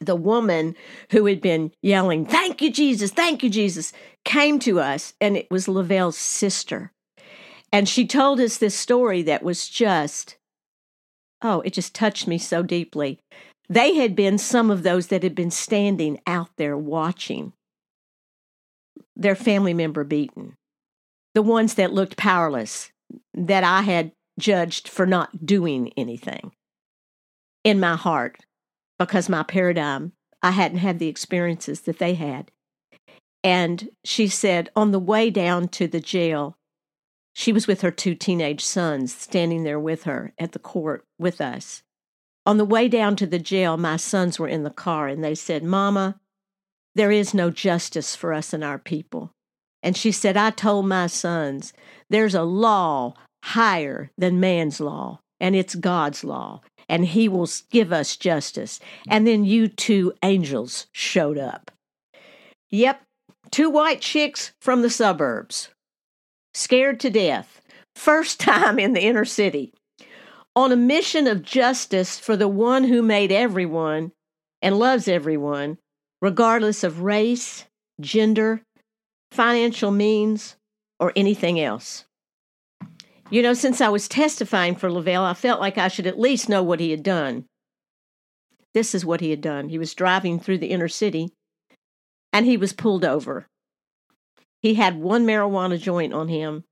the 0.00 0.16
woman 0.16 0.74
who 1.10 1.26
had 1.26 1.40
been 1.40 1.72
yelling 1.82 2.24
thank 2.24 2.62
you 2.62 2.70
jesus 2.70 3.10
thank 3.10 3.42
you 3.42 3.50
jesus 3.50 3.92
came 4.24 4.58
to 4.60 4.80
us 4.80 5.14
and 5.20 5.36
it 5.36 5.50
was 5.50 5.68
Lavelle's 5.68 6.18
sister. 6.18 6.92
And 7.72 7.88
she 7.88 8.06
told 8.06 8.40
us 8.40 8.58
this 8.58 8.74
story 8.74 9.22
that 9.22 9.42
was 9.42 9.68
just 9.68 10.36
oh 11.42 11.60
it 11.62 11.72
just 11.72 11.94
touched 11.94 12.26
me 12.26 12.38
so 12.38 12.62
deeply. 12.62 13.18
They 13.68 13.94
had 13.94 14.16
been 14.16 14.36
some 14.36 14.70
of 14.70 14.82
those 14.82 15.08
that 15.08 15.22
had 15.22 15.34
been 15.34 15.50
standing 15.50 16.18
out 16.26 16.50
there 16.56 16.76
watching 16.76 17.52
their 19.14 19.36
family 19.36 19.74
member 19.74 20.04
beaten 20.04 20.56
the 21.34 21.42
ones 21.42 21.74
that 21.74 21.92
looked 21.92 22.16
powerless 22.16 22.90
that 23.34 23.64
I 23.64 23.82
had 23.82 24.12
judged 24.38 24.88
for 24.88 25.06
not 25.06 25.44
doing 25.46 25.92
anything. 25.96 26.52
in 27.64 27.80
my 27.80 27.96
heart 27.96 28.38
because 28.98 29.28
my 29.28 29.42
paradigm, 29.42 30.12
I 30.42 30.52
hadn't 30.52 30.78
had 30.78 30.98
the 30.98 31.08
experiences 31.08 31.82
that 31.82 31.98
they 31.98 32.14
had. 32.14 32.50
And 33.42 33.90
she 34.04 34.28
said, 34.28 34.70
on 34.76 34.90
the 34.92 34.98
way 34.98 35.30
down 35.30 35.68
to 35.68 35.86
the 35.86 36.00
jail, 36.00 36.56
she 37.32 37.52
was 37.52 37.66
with 37.66 37.82
her 37.82 37.90
two 37.90 38.14
teenage 38.14 38.64
sons 38.64 39.14
standing 39.14 39.64
there 39.64 39.80
with 39.80 40.04
her 40.04 40.32
at 40.38 40.52
the 40.52 40.58
court 40.58 41.06
with 41.18 41.40
us. 41.40 41.82
On 42.46 42.56
the 42.56 42.64
way 42.64 42.88
down 42.88 43.16
to 43.16 43.26
the 43.26 43.38
jail, 43.38 43.76
my 43.76 43.96
sons 43.96 44.38
were 44.38 44.48
in 44.48 44.62
the 44.62 44.70
car 44.70 45.08
and 45.08 45.22
they 45.22 45.34
said, 45.34 45.62
Mama, 45.62 46.20
there 46.94 47.10
is 47.10 47.34
no 47.34 47.50
justice 47.50 48.16
for 48.16 48.32
us 48.32 48.52
and 48.52 48.64
our 48.64 48.78
people. 48.78 49.32
And 49.82 49.96
she 49.96 50.12
said, 50.12 50.36
I 50.36 50.50
told 50.50 50.86
my 50.86 51.06
sons, 51.06 51.72
there's 52.10 52.34
a 52.34 52.42
law 52.42 53.14
higher 53.42 54.10
than 54.18 54.40
man's 54.40 54.80
law, 54.80 55.20
and 55.38 55.56
it's 55.56 55.74
God's 55.74 56.22
law, 56.24 56.60
and 56.88 57.06
He 57.06 57.28
will 57.28 57.48
give 57.70 57.92
us 57.92 58.16
justice. 58.16 58.80
And 59.08 59.26
then 59.26 59.44
you 59.44 59.68
two 59.68 60.12
angels 60.22 60.86
showed 60.92 61.38
up. 61.38 61.70
Yep, 62.70 63.02
two 63.50 63.70
white 63.70 64.00
chicks 64.00 64.52
from 64.60 64.82
the 64.82 64.90
suburbs, 64.90 65.70
scared 66.54 67.00
to 67.00 67.10
death, 67.10 67.60
first 67.96 68.38
time 68.40 68.78
in 68.78 68.92
the 68.92 69.02
inner 69.02 69.24
city, 69.24 69.72
on 70.54 70.72
a 70.72 70.76
mission 70.76 71.26
of 71.26 71.42
justice 71.42 72.18
for 72.18 72.36
the 72.36 72.48
one 72.48 72.84
who 72.84 73.02
made 73.02 73.32
everyone 73.32 74.12
and 74.60 74.78
loves 74.78 75.08
everyone, 75.08 75.78
regardless 76.20 76.84
of 76.84 77.00
race, 77.00 77.64
gender, 78.00 78.62
financial 79.30 79.90
means, 79.90 80.56
or 80.98 81.12
anything 81.16 81.60
else. 81.60 82.04
You 83.30 83.42
know, 83.42 83.54
since 83.54 83.80
I 83.80 83.88
was 83.88 84.08
testifying 84.08 84.74
for 84.74 84.90
Lavelle, 84.90 85.24
I 85.24 85.34
felt 85.34 85.60
like 85.60 85.78
I 85.78 85.88
should 85.88 86.06
at 86.06 86.18
least 86.18 86.48
know 86.48 86.62
what 86.62 86.80
he 86.80 86.90
had 86.90 87.02
done. 87.02 87.46
This 88.74 88.94
is 88.94 89.04
what 89.04 89.20
he 89.20 89.30
had 89.30 89.40
done. 89.40 89.68
He 89.68 89.78
was 89.78 89.94
driving 89.94 90.38
through 90.38 90.58
the 90.58 90.70
inner 90.70 90.88
city 90.88 91.30
and 92.32 92.46
he 92.46 92.56
was 92.56 92.72
pulled 92.72 93.04
over. 93.04 93.46
He 94.62 94.74
had 94.74 94.96
one 95.00 95.26
marijuana 95.26 95.80
joint 95.80 96.12
on 96.12 96.28
him 96.28 96.64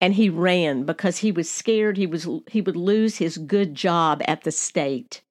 and 0.00 0.14
he 0.14 0.28
ran 0.28 0.84
because 0.84 1.18
he 1.18 1.32
was 1.32 1.50
scared 1.50 1.96
he 1.96 2.06
was 2.06 2.28
he 2.50 2.60
would 2.60 2.76
lose 2.76 3.16
his 3.16 3.38
good 3.38 3.74
job 3.74 4.22
at 4.26 4.42
the 4.42 4.52
state. 4.52 5.22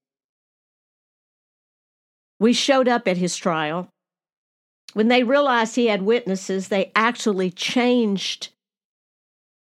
We 2.40 2.54
showed 2.54 2.88
up 2.88 3.08
at 3.08 3.18
his 3.18 3.36
trial. 3.36 3.90
When 4.94 5.08
they 5.08 5.24
realized 5.24 5.76
he 5.76 5.88
had 5.88 6.02
witnesses, 6.02 6.68
they 6.68 6.92
actually 6.96 7.50
changed 7.50 8.50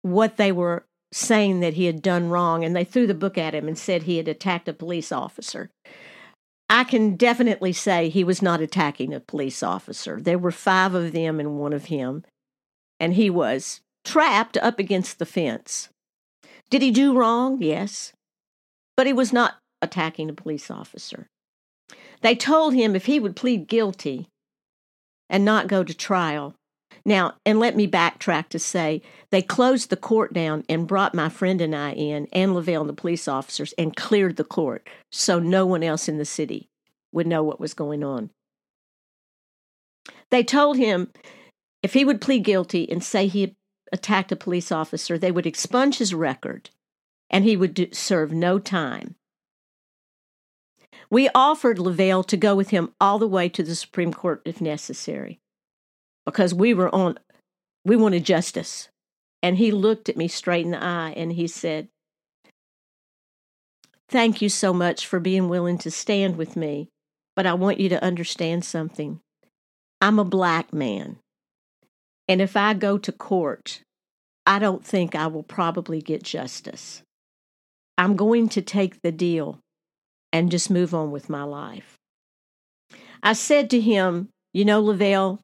what 0.02 0.36
they 0.36 0.50
were 0.50 0.86
saying 1.12 1.60
that 1.60 1.74
he 1.74 1.86
had 1.86 2.02
done 2.02 2.28
wrong, 2.30 2.64
and 2.64 2.74
they 2.74 2.84
threw 2.84 3.06
the 3.06 3.14
book 3.14 3.36
at 3.36 3.54
him 3.54 3.68
and 3.68 3.76
said 3.76 4.04
he 4.04 4.16
had 4.16 4.28
attacked 4.28 4.68
a 4.68 4.72
police 4.72 5.12
officer. 5.12 5.70
I 6.68 6.84
can 6.84 7.16
definitely 7.16 7.72
say 7.72 8.08
he 8.08 8.22
was 8.22 8.40
not 8.40 8.60
attacking 8.60 9.12
a 9.12 9.20
police 9.20 9.62
officer. 9.62 10.20
There 10.20 10.38
were 10.38 10.52
five 10.52 10.94
of 10.94 11.12
them 11.12 11.40
and 11.40 11.58
one 11.58 11.72
of 11.72 11.86
him, 11.86 12.24
and 13.00 13.14
he 13.14 13.28
was 13.28 13.80
trapped 14.04 14.56
up 14.56 14.78
against 14.78 15.18
the 15.18 15.26
fence. 15.26 15.88
Did 16.70 16.80
he 16.80 16.92
do 16.92 17.12
wrong? 17.12 17.60
Yes. 17.60 18.12
But 18.96 19.08
he 19.08 19.12
was 19.12 19.32
not 19.32 19.56
attacking 19.82 20.30
a 20.30 20.34
police 20.34 20.70
officer. 20.70 21.26
They 22.22 22.36
told 22.36 22.74
him 22.74 22.94
if 22.94 23.06
he 23.06 23.18
would 23.18 23.34
plead 23.34 23.66
guilty 23.66 24.28
and 25.30 25.44
not 25.44 25.68
go 25.68 25.82
to 25.82 25.94
trial, 25.94 26.54
now, 27.04 27.34
and 27.46 27.58
let 27.58 27.76
me 27.76 27.88
backtrack 27.88 28.48
to 28.50 28.58
say 28.58 29.00
they 29.30 29.40
closed 29.40 29.88
the 29.88 29.96
court 29.96 30.34
down 30.34 30.64
and 30.68 30.86
brought 30.86 31.14
my 31.14 31.28
friend 31.28 31.60
and 31.60 31.74
I 31.74 31.92
in, 31.92 32.28
and 32.32 32.54
Lavelle 32.54 32.82
and 32.82 32.90
the 32.90 32.94
police 32.94 33.26
officers, 33.26 33.72
and 33.78 33.96
cleared 33.96 34.36
the 34.36 34.44
court 34.44 34.86
so 35.10 35.38
no 35.38 35.64
one 35.64 35.82
else 35.82 36.08
in 36.08 36.18
the 36.18 36.24
city 36.24 36.68
would 37.12 37.26
know 37.26 37.42
what 37.42 37.60
was 37.60 37.74
going 37.74 38.04
on. 38.04 38.30
They 40.30 40.44
told 40.44 40.76
him 40.76 41.10
if 41.82 41.94
he 41.94 42.04
would 42.04 42.20
plead 42.20 42.44
guilty 42.44 42.90
and 42.90 43.02
say 43.02 43.26
he 43.26 43.56
attacked 43.92 44.30
a 44.30 44.36
police 44.36 44.70
officer, 44.70 45.18
they 45.18 45.32
would 45.32 45.46
expunge 45.46 45.98
his 45.98 46.14
record 46.14 46.70
and 47.30 47.44
he 47.44 47.56
would 47.56 47.74
do, 47.74 47.88
serve 47.92 48.32
no 48.32 48.58
time. 48.58 49.14
We 51.10 51.28
offered 51.34 51.78
Lavelle 51.78 52.22
to 52.24 52.36
go 52.36 52.54
with 52.54 52.70
him 52.70 52.92
all 53.00 53.18
the 53.18 53.28
way 53.28 53.48
to 53.48 53.62
the 53.62 53.74
Supreme 53.74 54.12
Court 54.12 54.42
if 54.44 54.60
necessary 54.60 55.40
because 56.24 56.54
we 56.54 56.74
were 56.74 56.94
on, 56.94 57.18
we 57.84 57.96
wanted 57.96 58.24
justice. 58.24 58.88
And 59.42 59.56
he 59.56 59.72
looked 59.72 60.08
at 60.08 60.16
me 60.16 60.28
straight 60.28 60.64
in 60.64 60.72
the 60.72 60.82
eye 60.82 61.14
and 61.16 61.32
he 61.32 61.46
said, 61.46 61.88
Thank 64.08 64.42
you 64.42 64.48
so 64.48 64.72
much 64.72 65.06
for 65.06 65.20
being 65.20 65.48
willing 65.48 65.78
to 65.78 65.90
stand 65.90 66.36
with 66.36 66.56
me, 66.56 66.88
but 67.36 67.46
I 67.46 67.54
want 67.54 67.80
you 67.80 67.88
to 67.90 68.04
understand 68.04 68.64
something. 68.64 69.20
I'm 70.00 70.18
a 70.18 70.24
black 70.24 70.72
man. 70.72 71.18
And 72.28 72.40
if 72.40 72.56
I 72.56 72.74
go 72.74 72.98
to 72.98 73.12
court, 73.12 73.82
I 74.46 74.58
don't 74.58 74.84
think 74.84 75.14
I 75.14 75.28
will 75.28 75.42
probably 75.42 76.00
get 76.00 76.22
justice. 76.22 77.02
I'm 77.96 78.16
going 78.16 78.48
to 78.50 78.62
take 78.62 79.00
the 79.02 79.12
deal 79.12 79.60
and 80.32 80.50
just 80.50 80.70
move 80.70 80.94
on 80.94 81.10
with 81.10 81.28
my 81.28 81.42
life. 81.42 81.98
I 83.22 83.32
said 83.32 83.70
to 83.70 83.80
him, 83.80 84.28
You 84.52 84.64
know, 84.64 84.80
Lavelle, 84.80 85.40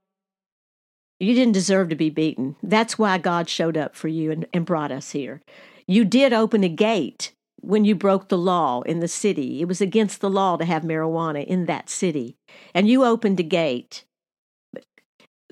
you 1.19 1.35
didn't 1.35 1.53
deserve 1.53 1.89
to 1.89 1.97
be 1.97 2.11
beaten. 2.11 2.57
That's 2.63 2.99
why 2.99 3.19
God 3.19 3.49
showed 3.49 3.77
up 3.77 3.95
for 3.95 4.09
you 4.09 4.31
and, 4.31 4.47
and 4.53 4.67
brought 4.67 4.93
us 4.93 5.13
here. 5.13 5.41
You 5.87 6.05
did 6.05 6.33
open 6.33 6.65
a 6.65 6.69
gate 6.69 7.33
when 7.61 7.85
you 7.85 7.95
broke 7.95 8.29
the 8.29 8.39
law 8.39 8.83
in 8.83 9.01
the 9.01 9.09
city. 9.09 9.61
It 9.61 9.69
was 9.69 9.81
against 9.81 10.21
the 10.21 10.31
law 10.31 10.57
to 10.57 10.65
have 10.65 10.83
marijuana 10.83 11.45
in 11.45 11.67
that 11.67 11.89
city. 11.89 12.37
And 12.75 12.89
you 12.89 13.05
opened 13.05 13.41
a 13.41 13.45
gate. 13.45 14.05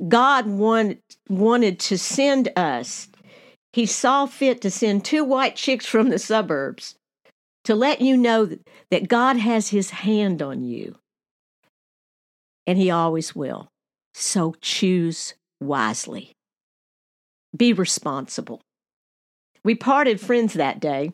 God 0.09 0.47
want, 0.47 1.01
wanted 1.29 1.79
to 1.81 1.97
send 1.97 2.51
us, 2.57 3.09
He 3.73 3.87
saw 3.87 4.27
fit 4.27 4.61
to 4.63 4.71
send 4.71 5.05
two 5.05 5.25
white 5.25 5.57
chicks 5.57 5.87
from 5.87 6.11
the 6.11 6.19
suburbs 6.19 6.97
to 7.65 7.75
let 7.75 8.01
you 8.01 8.17
know 8.17 8.51
that 8.91 9.09
God 9.09 9.37
has 9.37 9.69
His 9.69 9.91
hand 9.91 10.43
on 10.43 10.63
you. 10.63 10.97
And 12.67 12.79
He 12.79 12.91
always 12.91 13.35
will. 13.35 13.69
So 14.15 14.55
choose 14.61 15.35
wisely. 15.61 16.33
Be 17.57 17.73
responsible. 17.73 18.61
We 19.65 19.75
parted 19.75 20.21
friends 20.21 20.55
that 20.55 20.81
day, 20.81 21.13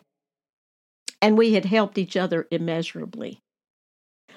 and 1.23 1.39
we 1.39 1.55
had 1.55 1.65
helped 1.65 1.99
each 1.99 2.17
other 2.17 2.49
immeasurably. 2.51 3.41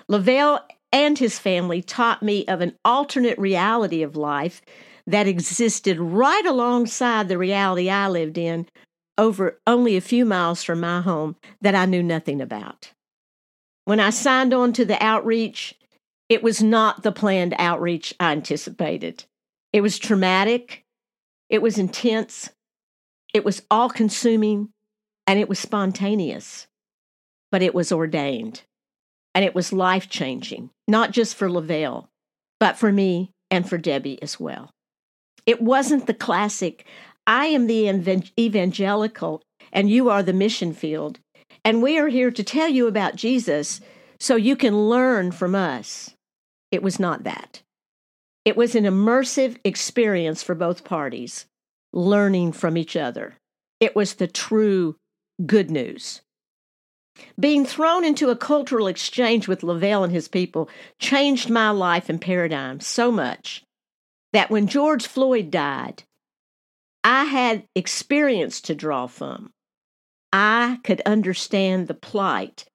Lavelle 0.07 0.65
and 0.91 1.17
his 1.17 1.39
family 1.39 1.81
taught 1.81 2.21
me 2.21 2.45
of 2.45 2.61
an 2.61 2.75
alternate 2.85 3.37
reality 3.39 4.03
of 4.03 4.15
life 4.15 4.61
that 5.07 5.27
existed 5.27 5.99
right 5.99 6.45
alongside 6.45 7.27
the 7.27 7.37
reality 7.37 7.89
I 7.89 8.07
lived 8.07 8.37
in 8.37 8.67
over 9.17 9.59
only 9.67 9.95
a 9.95 10.01
few 10.01 10.25
miles 10.25 10.63
from 10.63 10.79
my 10.79 11.01
home 11.01 11.35
that 11.61 11.75
I 11.75 11.85
knew 11.85 12.03
nothing 12.03 12.41
about. 12.41 12.91
When 13.85 13.99
I 13.99 14.09
signed 14.09 14.53
on 14.53 14.73
to 14.73 14.85
the 14.85 15.01
outreach, 15.03 15.75
it 16.29 16.41
was 16.41 16.63
not 16.63 17.03
the 17.03 17.11
planned 17.11 17.53
outreach 17.59 18.13
I 18.19 18.31
anticipated. 18.31 19.25
It 19.71 19.81
was 19.81 19.99
traumatic, 19.99 20.85
it 21.49 21.61
was 21.61 21.77
intense, 21.77 22.49
it 23.33 23.43
was 23.43 23.61
all 23.69 23.89
consuming, 23.89 24.69
and 25.27 25.39
it 25.39 25.49
was 25.49 25.59
spontaneous, 25.59 26.67
but 27.51 27.61
it 27.61 27.73
was 27.73 27.91
ordained. 27.91 28.63
And 29.35 29.43
it 29.43 29.55
was 29.55 29.73
life 29.73 30.09
changing, 30.09 30.69
not 30.87 31.11
just 31.11 31.35
for 31.35 31.49
Lavelle, 31.49 32.09
but 32.59 32.77
for 32.77 32.91
me 32.91 33.31
and 33.49 33.67
for 33.67 33.79
Debbie 33.79 34.21
as 34.21 34.39
well. 34.39 34.69
It 35.45 35.61
wasn't 35.61 36.05
the 36.05 36.13
classic, 36.13 36.85
I 37.25 37.47
am 37.47 37.67
the 37.67 37.87
evangelical 38.39 39.41
and 39.71 39.89
you 39.89 40.09
are 40.09 40.23
the 40.23 40.33
mission 40.33 40.73
field, 40.73 41.19
and 41.65 41.81
we 41.81 41.97
are 41.97 42.09
here 42.09 42.31
to 42.31 42.43
tell 42.43 42.67
you 42.67 42.87
about 42.87 43.15
Jesus 43.15 43.81
so 44.19 44.35
you 44.35 44.55
can 44.55 44.89
learn 44.89 45.31
from 45.31 45.55
us. 45.55 46.13
It 46.71 46.83
was 46.83 46.99
not 46.99 47.23
that. 47.23 47.61
It 48.45 48.57
was 48.57 48.75
an 48.75 48.83
immersive 48.83 49.57
experience 49.63 50.43
for 50.43 50.53
both 50.53 50.83
parties, 50.83 51.45
learning 51.93 52.51
from 52.51 52.77
each 52.77 52.95
other. 52.95 53.35
It 53.79 53.95
was 53.95 54.15
the 54.15 54.27
true 54.27 54.97
good 55.45 55.71
news. 55.71 56.21
Being 57.39 57.65
thrown 57.65 58.03
into 58.03 58.29
a 58.29 58.35
cultural 58.35 58.87
exchange 58.87 59.47
with 59.47 59.63
Lavelle 59.63 60.03
and 60.03 60.11
his 60.11 60.27
people 60.27 60.69
changed 60.99 61.49
my 61.49 61.69
life 61.69 62.09
and 62.09 62.19
paradigm 62.19 62.79
so 62.79 63.11
much 63.11 63.63
that 64.33 64.49
when 64.49 64.67
George 64.67 65.05
Floyd 65.05 65.51
died, 65.51 66.03
I 67.03 67.25
had 67.25 67.67
experience 67.75 68.61
to 68.61 68.75
draw 68.75 69.07
from. 69.07 69.51
I 70.31 70.79
could 70.83 71.01
understand 71.05 71.87
the 71.87 71.93
plight 71.93 72.65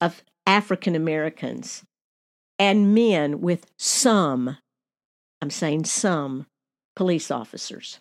of 0.00 0.22
African 0.46 0.94
Americans 0.94 1.84
and 2.58 2.94
men 2.94 3.40
with 3.40 3.66
some 3.78 4.58
I'm 5.42 5.50
saying 5.50 5.84
some 5.84 6.46
police 6.94 7.30
officers. 7.30 8.00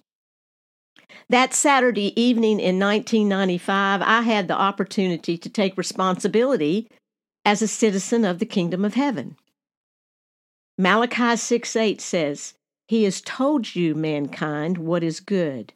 That 1.30 1.54
Saturday 1.54 2.20
evening 2.20 2.60
in 2.60 2.80
1995, 2.80 4.02
I 4.02 4.22
had 4.22 4.48
the 4.48 4.56
opportunity 4.56 5.38
to 5.38 5.50
take 5.50 5.78
responsibility 5.78 6.90
as 7.44 7.62
a 7.62 7.68
citizen 7.68 8.26
of 8.26 8.40
the 8.40 8.46
kingdom 8.46 8.84
of 8.84 8.96
heaven. 8.96 9.38
Malachi 10.78 11.36
6 11.36 11.76
8 11.76 12.02
says, 12.02 12.54
He 12.88 13.04
has 13.04 13.22
told 13.22 13.76
you, 13.76 13.96
mankind, 13.96 14.78
what 14.78 15.04
is 15.04 15.20
good. 15.20 15.74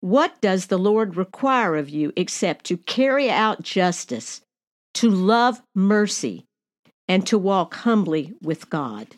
What 0.00 0.40
does 0.40 0.66
the 0.66 0.78
Lord 0.78 1.16
require 1.16 1.76
of 1.76 1.88
you 1.88 2.12
except 2.16 2.64
to 2.66 2.76
carry 2.76 3.30
out 3.30 3.62
justice, 3.62 4.40
to 4.94 5.10
love 5.10 5.62
mercy, 5.74 6.44
and 7.08 7.26
to 7.26 7.38
walk 7.38 7.74
humbly 7.74 8.34
with 8.42 8.70
God? 8.70 9.16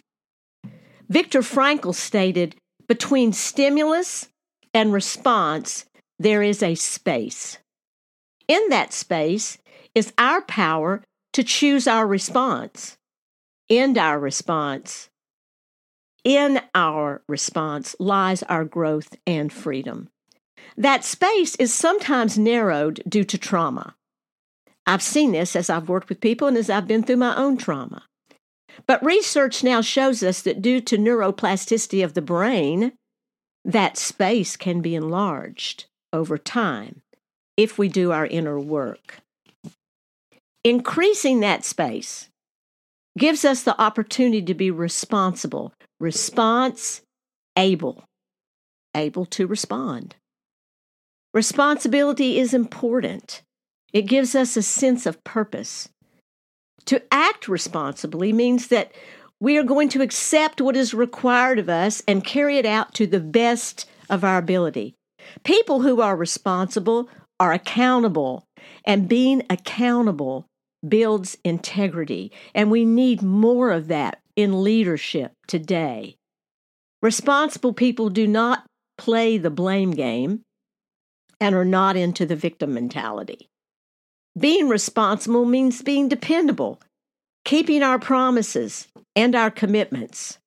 Viktor 1.09 1.41
Frankl 1.41 1.95
stated, 1.95 2.57
Between 2.87 3.33
stimulus 3.33 4.29
and 4.75 4.93
response, 4.93 5.87
there 6.19 6.43
is 6.43 6.63
a 6.63 6.75
space. 6.75 7.59
In 8.47 8.69
that 8.69 8.93
space 8.93 9.59
is 9.95 10.13
our 10.19 10.43
power 10.43 11.03
to 11.33 11.43
choose 11.43 11.87
our 11.87 12.07
response, 12.07 12.97
end 13.71 13.97
our 13.97 14.19
response. 14.19 15.09
In 16.25 16.61
our 16.75 17.23
response 17.29 17.95
lies 17.99 18.43
our 18.45 18.65
growth 18.65 19.17
and 19.27 19.53
freedom. 19.53 20.09
That 20.77 21.05
space 21.05 21.55
is 21.57 21.73
sometimes 21.73 22.39
narrowed 22.39 23.03
due 23.09 23.25
to 23.25 23.39
trauma. 23.39 23.95
I've 24.87 25.03
seen 25.03 25.33
this 25.33 25.55
as 25.55 25.69
I've 25.69 25.89
worked 25.89 26.09
with 26.09 26.21
people 26.21 26.49
and 26.49 26.57
as 26.57 26.71
I've 26.71 26.89
been 26.89 27.03
through 27.03 27.17
my 27.17 27.37
own 27.37 27.57
trauma. 27.57 28.05
But 28.87 29.05
research 29.05 29.65
now 29.65 29.81
shows 29.81 30.23
us 30.23 30.43
that 30.43 30.63
due 30.63 30.81
to 30.83 30.97
neuroplasticity 30.97 32.05
of 32.05 32.15
the 32.15 32.23
brain, 32.23 32.93
that 33.65 33.97
space 33.97 34.57
can 34.57 34.81
be 34.81 34.95
enlarged 34.95 35.87
over 36.13 36.39
time 36.39 37.03
if 37.57 37.77
we 37.77 37.89
do 37.89 38.13
our 38.13 38.27
inner 38.27 38.59
work. 38.59 39.19
Increasing 40.65 41.41
that 41.41 41.65
space 41.65 42.29
gives 43.17 43.45
us 43.45 43.63
the 43.63 43.81
opportunity 43.81 44.43
to 44.43 44.55
be 44.55 44.71
responsible, 44.71 45.73
response 46.01 47.03
able, 47.57 48.05
able 48.95 49.27
to 49.27 49.47
respond. 49.47 50.15
Responsibility 51.35 52.39
is 52.39 52.55
important. 52.55 53.43
It 53.93 54.03
gives 54.03 54.35
us 54.35 54.57
a 54.57 54.63
sense 54.63 55.07
of 55.07 55.23
purpose. 55.25 55.89
To 56.87 57.03
act 57.13 57.49
responsibly 57.49 58.33
means 58.33 58.69
that 58.69 58.93
we 59.41 59.57
are 59.57 59.65
going 59.65 59.89
to 59.91 60.03
accept 60.03 60.61
what 60.61 60.77
is 60.77 60.95
required 60.95 61.59
of 61.59 61.69
us 61.69 62.03
and 62.09 62.25
carry 62.25 62.57
it 62.57 62.67
out 62.67 62.95
to 62.95 63.07
the 63.07 63.21
best 63.21 63.89
of 64.11 64.25
our 64.25 64.39
ability. 64.39 64.95
People 65.45 65.83
who 65.83 66.01
are 66.01 66.17
responsible 66.17 67.09
are 67.39 67.53
accountable, 67.53 68.45
and 68.85 69.09
being 69.09 69.45
accountable 69.49 70.47
builds 70.87 71.37
integrity. 71.45 72.33
And 72.55 72.71
we 72.71 72.85
need 72.85 73.23
more 73.23 73.71
of 73.71 73.89
that 73.89 74.21
in 74.37 74.63
leadership 74.63 75.33
today. 75.47 76.17
Responsible 77.03 77.73
people 77.73 78.11
do 78.11 78.27
not 78.27 78.65
play 78.97 79.39
the 79.39 79.51
blame 79.51 79.93
game 79.93 80.43
and 81.41 81.55
are 81.55 81.65
not 81.65 81.97
into 81.97 82.27
the 82.27 82.37
victim 82.37 82.75
mentality. 82.75 83.49
Being 84.39 84.69
responsible 84.69 85.45
means 85.45 85.83
being 85.83 86.09
dependable, 86.09 86.81
keeping 87.45 87.83
our 87.83 87.99
promises 87.99 88.89
and 89.17 89.35
our 89.35 89.51
commitments. 89.51 90.39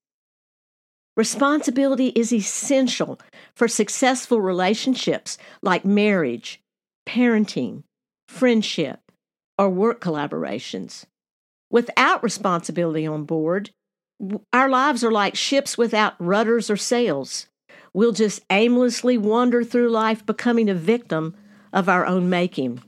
Responsibility 1.18 2.08
is 2.08 2.32
essential 2.32 3.20
for 3.56 3.68
successful 3.68 4.40
relationships 4.40 5.38
like 5.62 5.84
marriage, 5.84 6.62
parenting, 7.08 7.84
friendship, 8.30 9.00
or 9.58 9.70
work 9.70 10.02
collaborations. 10.02 11.06
Without 11.70 12.24
responsibility 12.24 13.08
on 13.08 13.24
board, 13.24 13.72
our 14.54 14.70
lives 14.70 15.04
are 15.04 15.12
like 15.12 15.36
ships 15.36 15.78
without 15.78 16.14
rudders 16.20 16.70
or 16.70 16.78
sails. 16.78 17.48
We'll 17.94 18.12
just 18.12 18.42
aimlessly 18.50 19.18
wander 19.18 19.64
through 19.64 19.90
life 19.90 20.26
becoming 20.26 20.70
a 20.70 20.76
victim 20.76 21.36
of 21.74 21.90
our 21.90 22.06
own 22.06 22.30
making. 22.30 22.82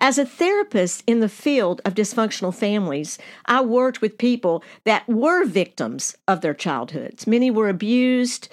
As 0.00 0.16
a 0.16 0.26
therapist 0.26 1.02
in 1.06 1.20
the 1.20 1.28
field 1.28 1.80
of 1.84 1.94
dysfunctional 1.94 2.54
families, 2.54 3.18
I 3.46 3.62
worked 3.62 4.00
with 4.00 4.18
people 4.18 4.62
that 4.84 5.08
were 5.08 5.44
victims 5.44 6.16
of 6.28 6.40
their 6.40 6.54
childhoods. 6.54 7.26
Many 7.26 7.50
were 7.50 7.68
abused, 7.68 8.48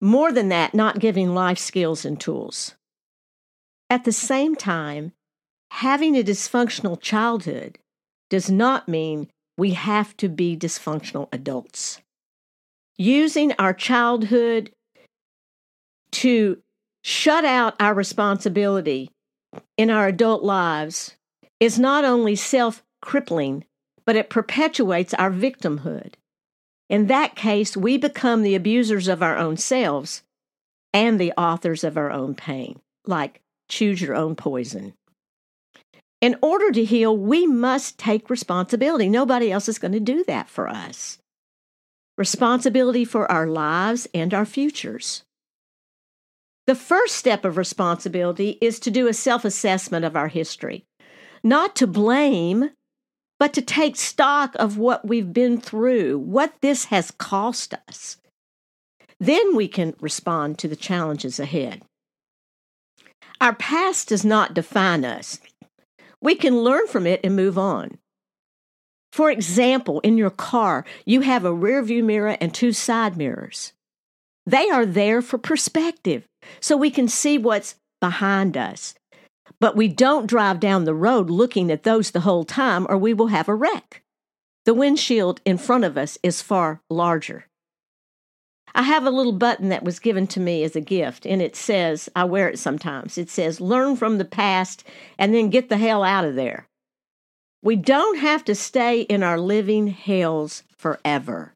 more 0.00 0.30
than 0.30 0.48
that, 0.50 0.74
not 0.74 1.00
giving 1.00 1.34
life 1.34 1.58
skills 1.58 2.04
and 2.04 2.20
tools. 2.20 2.74
At 3.90 4.04
the 4.04 4.12
same 4.12 4.54
time, 4.54 5.12
having 5.70 6.16
a 6.16 6.22
dysfunctional 6.22 7.00
childhood 7.00 7.78
does 8.30 8.50
not 8.50 8.88
mean 8.88 9.28
we 9.56 9.70
have 9.70 10.16
to 10.18 10.28
be 10.28 10.56
dysfunctional 10.56 11.28
adults. 11.32 12.00
Using 12.96 13.52
our 13.58 13.72
childhood 13.72 14.72
to 16.12 16.62
shut 17.02 17.44
out 17.44 17.74
our 17.80 17.94
responsibility 17.94 19.10
in 19.76 19.90
our 19.90 20.08
adult 20.08 20.42
lives 20.42 21.16
is 21.60 21.78
not 21.78 22.04
only 22.04 22.36
self 22.36 22.82
crippling, 23.00 23.64
but 24.04 24.16
it 24.16 24.30
perpetuates 24.30 25.14
our 25.14 25.30
victimhood. 25.30 26.14
In 26.88 27.06
that 27.06 27.36
case, 27.36 27.76
we 27.76 27.98
become 27.98 28.42
the 28.42 28.54
abusers 28.54 29.08
of 29.08 29.22
our 29.22 29.36
own 29.36 29.56
selves 29.56 30.22
and 30.92 31.20
the 31.20 31.32
authors 31.36 31.84
of 31.84 31.96
our 31.96 32.10
own 32.10 32.34
pain, 32.34 32.80
like 33.06 33.42
choose 33.68 34.00
your 34.00 34.14
own 34.14 34.34
poison. 34.34 34.94
In 36.20 36.36
order 36.42 36.72
to 36.72 36.84
heal, 36.84 37.16
we 37.16 37.46
must 37.46 37.98
take 37.98 38.30
responsibility. 38.30 39.08
Nobody 39.08 39.52
else 39.52 39.68
is 39.68 39.78
going 39.78 39.92
to 39.92 40.00
do 40.00 40.24
that 40.24 40.48
for 40.48 40.68
us. 40.68 41.18
Responsibility 42.16 43.04
for 43.04 43.30
our 43.30 43.46
lives 43.46 44.08
and 44.12 44.34
our 44.34 44.44
futures. 44.44 45.22
The 46.66 46.74
first 46.74 47.14
step 47.14 47.44
of 47.44 47.56
responsibility 47.56 48.58
is 48.60 48.80
to 48.80 48.90
do 48.90 49.06
a 49.06 49.14
self 49.14 49.44
assessment 49.44 50.04
of 50.04 50.16
our 50.16 50.28
history, 50.28 50.84
not 51.44 51.76
to 51.76 51.86
blame, 51.86 52.70
but 53.38 53.52
to 53.54 53.62
take 53.62 53.96
stock 53.96 54.56
of 54.56 54.76
what 54.76 55.06
we've 55.06 55.32
been 55.32 55.60
through, 55.60 56.18
what 56.18 56.54
this 56.60 56.86
has 56.86 57.12
cost 57.12 57.74
us. 57.88 58.16
Then 59.20 59.54
we 59.54 59.68
can 59.68 59.94
respond 60.00 60.58
to 60.58 60.68
the 60.68 60.76
challenges 60.76 61.38
ahead. 61.38 61.82
Our 63.40 63.54
past 63.54 64.08
does 64.08 64.24
not 64.24 64.54
define 64.54 65.04
us. 65.04 65.38
We 66.20 66.34
can 66.34 66.62
learn 66.62 66.86
from 66.86 67.06
it 67.06 67.20
and 67.22 67.36
move 67.36 67.58
on. 67.58 67.98
For 69.12 69.30
example, 69.30 70.00
in 70.00 70.18
your 70.18 70.30
car, 70.30 70.84
you 71.04 71.22
have 71.22 71.44
a 71.44 71.52
rear 71.52 71.82
view 71.82 72.04
mirror 72.04 72.36
and 72.40 72.52
two 72.52 72.72
side 72.72 73.16
mirrors. 73.16 73.72
They 74.46 74.70
are 74.70 74.86
there 74.86 75.22
for 75.22 75.38
perspective, 75.38 76.24
so 76.60 76.76
we 76.76 76.90
can 76.90 77.08
see 77.08 77.36
what's 77.36 77.74
behind 78.00 78.56
us. 78.56 78.94
But 79.60 79.76
we 79.76 79.88
don't 79.88 80.26
drive 80.26 80.60
down 80.60 80.84
the 80.84 80.94
road 80.94 81.30
looking 81.30 81.70
at 81.70 81.82
those 81.82 82.10
the 82.10 82.20
whole 82.20 82.44
time, 82.44 82.86
or 82.88 82.96
we 82.96 83.12
will 83.12 83.26
have 83.28 83.48
a 83.48 83.54
wreck. 83.54 84.02
The 84.64 84.74
windshield 84.74 85.40
in 85.44 85.58
front 85.58 85.84
of 85.84 85.98
us 85.98 86.18
is 86.22 86.42
far 86.42 86.80
larger. 86.88 87.47
I 88.74 88.82
have 88.82 89.06
a 89.06 89.10
little 89.10 89.32
button 89.32 89.68
that 89.70 89.84
was 89.84 89.98
given 89.98 90.26
to 90.28 90.40
me 90.40 90.62
as 90.62 90.76
a 90.76 90.80
gift, 90.80 91.26
and 91.26 91.40
it 91.40 91.56
says, 91.56 92.08
I 92.14 92.24
wear 92.24 92.48
it 92.48 92.58
sometimes. 92.58 93.18
It 93.18 93.30
says, 93.30 93.60
Learn 93.60 93.96
from 93.96 94.18
the 94.18 94.24
past 94.24 94.84
and 95.18 95.34
then 95.34 95.50
get 95.50 95.68
the 95.68 95.78
hell 95.78 96.02
out 96.02 96.24
of 96.24 96.34
there. 96.34 96.66
We 97.62 97.76
don't 97.76 98.18
have 98.18 98.44
to 98.44 98.54
stay 98.54 99.02
in 99.02 99.22
our 99.22 99.38
living 99.38 99.88
hells 99.88 100.62
forever. 100.76 101.54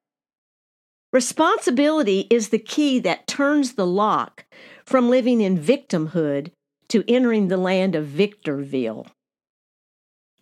Responsibility 1.13 2.27
is 2.31 2.49
the 2.49 2.59
key 2.59 2.99
that 3.01 3.27
turns 3.27 3.75
the 3.75 3.87
lock 3.87 4.45
from 4.85 5.11
living 5.11 5.41
in 5.41 5.59
victimhood 5.59 6.51
to 6.89 7.05
entering 7.07 7.49
the 7.49 7.57
land 7.57 7.95
of 7.95 8.07
Victorville. 8.07 9.07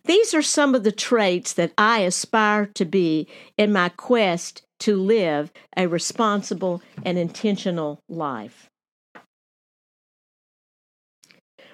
These 0.05 0.33
are 0.33 0.41
some 0.41 0.73
of 0.73 0.83
the 0.83 0.91
traits 0.91 1.53
that 1.53 1.73
I 1.77 1.99
aspire 1.99 2.65
to 2.73 2.85
be 2.85 3.27
in 3.57 3.71
my 3.71 3.89
quest 3.89 4.63
to 4.81 4.95
live 4.95 5.51
a 5.77 5.87
responsible 5.87 6.81
and 7.03 7.17
intentional 7.17 7.99
life. 8.09 8.69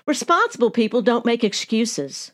Responsible 0.06 0.72
people 0.72 1.02
don't 1.02 1.26
make 1.26 1.44
excuses. 1.44 2.32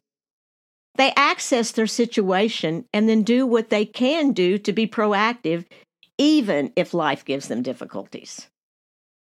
They 0.95 1.11
access 1.15 1.71
their 1.71 1.87
situation 1.87 2.85
and 2.93 3.09
then 3.09 3.23
do 3.23 3.47
what 3.47 3.69
they 3.69 3.85
can 3.85 4.31
do 4.31 4.59
to 4.59 4.71
be 4.71 4.85
proactive 4.85 5.65
even 6.19 6.71
if 6.75 6.93
life 6.93 7.25
gives 7.25 7.47
them 7.47 7.63
difficulties. 7.63 8.47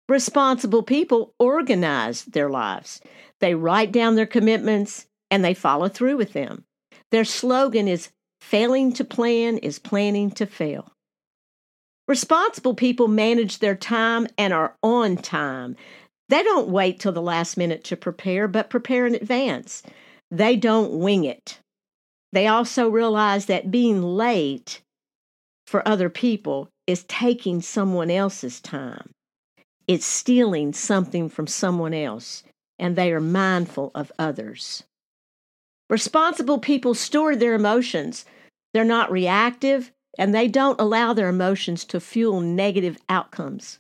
Responsible 0.09 0.83
people 0.83 1.35
organize 1.39 2.25
their 2.25 2.51
lives. 2.51 3.01
They 3.41 3.55
write 3.55 3.91
down 3.91 4.15
their 4.15 4.27
commitments 4.27 5.07
and 5.31 5.45
they 5.45 5.55
follow 5.55 5.89
through 5.89 6.17
with 6.17 6.33
them. 6.33 6.65
Their 7.11 7.25
slogan 7.25 7.89
is 7.89 8.11
failing 8.41 8.93
to 8.93 9.05
plan 9.05 9.59
is 9.59 9.79
planning 9.79 10.31
to 10.33 10.47
fail. 10.47 10.93
Responsible 12.09 12.75
people 12.75 13.09
manage 13.09 13.59
their 13.59 13.75
time 13.75 14.29
and 14.39 14.53
are 14.53 14.77
on 14.83 15.17
time. 15.17 15.77
They 16.29 16.43
don't 16.43 16.69
wait 16.69 17.01
till 17.01 17.13
the 17.13 17.23
last 17.23 17.57
minute 17.57 17.85
to 17.85 17.97
prepare, 17.97 18.49
but 18.49 18.71
prepare 18.71 19.07
in 19.07 19.15
advance. 19.15 19.83
They 20.31 20.57
don't 20.57 20.99
wing 20.99 21.25
it. 21.25 21.59
They 22.33 22.47
also 22.47 22.89
realize 22.89 23.47
that 23.47 23.71
being 23.71 24.03
late 24.03 24.83
for 25.67 25.87
other 25.87 26.09
people 26.09 26.69
is 26.87 27.05
taking 27.05 27.61
someone 27.61 28.11
else's 28.11 28.61
time. 28.61 29.11
It's 29.89 30.07
stealing 30.07 30.73
something 30.73 31.29
from 31.29 31.47
someone 31.47 31.95
else, 31.95 32.43
and 32.79 32.97
they 32.97 33.13
are 33.13 33.21
mindful 33.21 33.93
of 33.95 34.13
others. 34.19 34.85
Responsible 35.89 36.59
people 36.59 36.95
store 36.95 37.37
their 37.37 37.55
emotions. 37.55 38.25
They're 38.75 38.85
not 38.85 39.11
reactive, 39.11 39.93
and 40.19 40.35
they 40.35 40.49
don't 40.49 40.81
allow 40.81 41.13
their 41.13 41.29
emotions 41.29 41.85
to 41.87 42.01
fuel 42.01 42.41
negative 42.41 42.99
outcomes. 43.09 43.79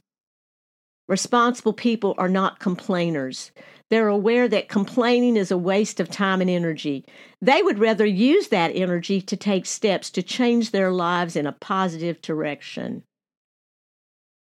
Responsible 1.08 1.72
people 1.72 2.14
are 2.18 2.28
not 2.28 2.58
complainers. 2.58 3.52
They're 3.90 4.08
aware 4.08 4.48
that 4.48 4.68
complaining 4.68 5.36
is 5.36 5.52
a 5.52 5.58
waste 5.58 6.00
of 6.00 6.10
time 6.10 6.40
and 6.40 6.50
energy. 6.50 7.04
They 7.40 7.62
would 7.62 7.78
rather 7.78 8.04
use 8.04 8.48
that 8.48 8.72
energy 8.74 9.20
to 9.22 9.36
take 9.36 9.66
steps 9.66 10.10
to 10.10 10.22
change 10.22 10.72
their 10.72 10.90
lives 10.90 11.36
in 11.36 11.46
a 11.46 11.52
positive 11.52 12.20
direction. 12.20 13.04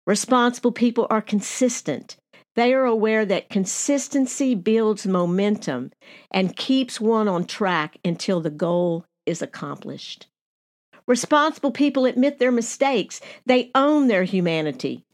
Responsible 0.06 0.72
people 0.72 1.06
are 1.10 1.22
consistent. 1.22 2.16
They 2.56 2.72
are 2.74 2.84
aware 2.84 3.24
that 3.26 3.50
consistency 3.50 4.54
builds 4.54 5.06
momentum 5.06 5.92
and 6.30 6.56
keeps 6.56 7.00
one 7.00 7.28
on 7.28 7.44
track 7.44 7.98
until 8.04 8.40
the 8.40 8.50
goal 8.50 9.04
is 9.26 9.42
accomplished. 9.42 10.26
Responsible 11.06 11.70
people 11.70 12.04
admit 12.04 12.38
their 12.38 12.52
mistakes. 12.52 13.20
They 13.44 13.70
own 13.74 14.08
their 14.08 14.24
humanity. 14.24 15.04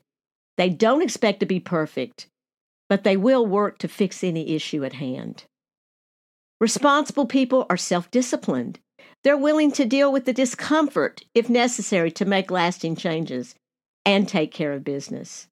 They 0.57 0.69
don't 0.69 1.03
expect 1.03 1.41
to 1.41 1.47
be 1.47 1.61
perfect, 1.61 2.29
but 2.89 3.05
they 3.05 3.17
will 3.17 3.47
work 3.47 3.79
to 3.79 3.89
fix 3.89 4.25
any 4.25 4.55
issue 4.55 4.85
at 4.85 4.95
hand. 4.95 5.45
Responsible 6.61 7.27
people 7.27 7.67
are 7.69 7.77
self 7.77 8.11
disciplined. 8.11 8.79
They're 9.25 9.37
willing 9.37 9.73
to 9.73 9.85
deal 9.85 10.13
with 10.13 10.25
the 10.25 10.33
discomfort 10.33 11.23
if 11.35 11.49
necessary 11.49 12.11
to 12.13 12.25
make 12.25 12.51
lasting 12.51 12.97
changes 12.97 13.55
and 14.05 14.29
take 14.29 14.53
care 14.53 14.73
of 14.73 14.85
business. 14.85 15.49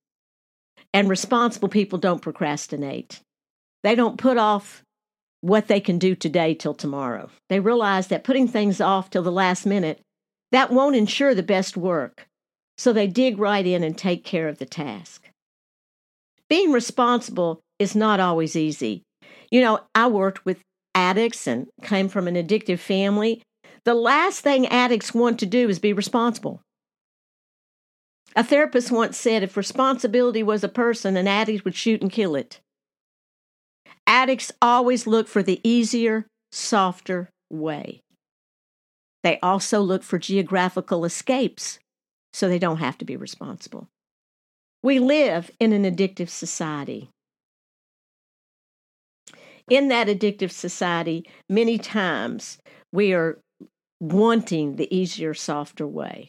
And 0.92 1.08
responsible 1.08 1.68
people 1.68 1.98
don't 1.98 2.22
procrastinate. 2.22 3.20
They 3.82 3.94
don't 3.94 4.18
put 4.18 4.38
off 4.38 4.82
what 5.40 5.68
they 5.68 5.80
can 5.80 5.98
do 5.98 6.14
today 6.14 6.54
till 6.54 6.74
tomorrow. 6.74 7.30
They 7.48 7.60
realize 7.60 8.08
that 8.08 8.24
putting 8.24 8.48
things 8.48 8.80
off 8.80 9.10
till 9.10 9.22
the 9.22 9.32
last 9.32 9.66
minute 9.66 10.00
that 10.52 10.70
won't 10.70 10.96
ensure 10.96 11.34
the 11.34 11.42
best 11.42 11.76
work. 11.76 12.26
So 12.78 12.92
they 12.92 13.06
dig 13.06 13.38
right 13.38 13.66
in 13.66 13.84
and 13.84 13.96
take 13.96 14.24
care 14.24 14.48
of 14.48 14.58
the 14.58 14.66
task. 14.66 15.28
Being 16.48 16.72
responsible 16.72 17.60
is 17.78 17.94
not 17.94 18.20
always 18.20 18.56
easy. 18.56 19.02
You 19.50 19.60
know, 19.60 19.80
I 19.94 20.08
worked 20.08 20.44
with 20.44 20.60
addicts 20.94 21.46
and 21.46 21.68
came 21.82 22.08
from 22.08 22.26
an 22.26 22.34
addictive 22.34 22.78
family. 22.78 23.42
The 23.84 23.94
last 23.94 24.40
thing 24.40 24.66
addicts 24.66 25.14
want 25.14 25.38
to 25.40 25.46
do 25.46 25.68
is 25.68 25.78
be 25.78 25.92
responsible. 25.92 26.62
A 28.36 28.44
therapist 28.44 28.90
once 28.92 29.16
said 29.16 29.42
if 29.42 29.56
responsibility 29.56 30.42
was 30.42 30.62
a 30.62 30.68
person, 30.68 31.16
an 31.16 31.26
addict 31.26 31.64
would 31.64 31.74
shoot 31.74 32.00
and 32.00 32.12
kill 32.12 32.36
it. 32.36 32.60
Addicts 34.06 34.52
always 34.62 35.06
look 35.06 35.28
for 35.28 35.42
the 35.42 35.60
easier, 35.64 36.26
softer 36.52 37.30
way. 37.50 38.00
They 39.22 39.38
also 39.40 39.80
look 39.80 40.02
for 40.02 40.18
geographical 40.18 41.04
escapes 41.04 41.78
so 42.32 42.48
they 42.48 42.58
don't 42.58 42.78
have 42.78 42.98
to 42.98 43.04
be 43.04 43.16
responsible. 43.16 43.88
We 44.82 44.98
live 44.98 45.50
in 45.60 45.72
an 45.72 45.84
addictive 45.84 46.30
society. 46.30 47.10
In 49.68 49.88
that 49.88 50.08
addictive 50.08 50.50
society, 50.50 51.28
many 51.48 51.78
times 51.78 52.58
we 52.92 53.12
are 53.12 53.40
wanting 54.00 54.76
the 54.76 54.94
easier, 54.94 55.34
softer 55.34 55.86
way. 55.86 56.28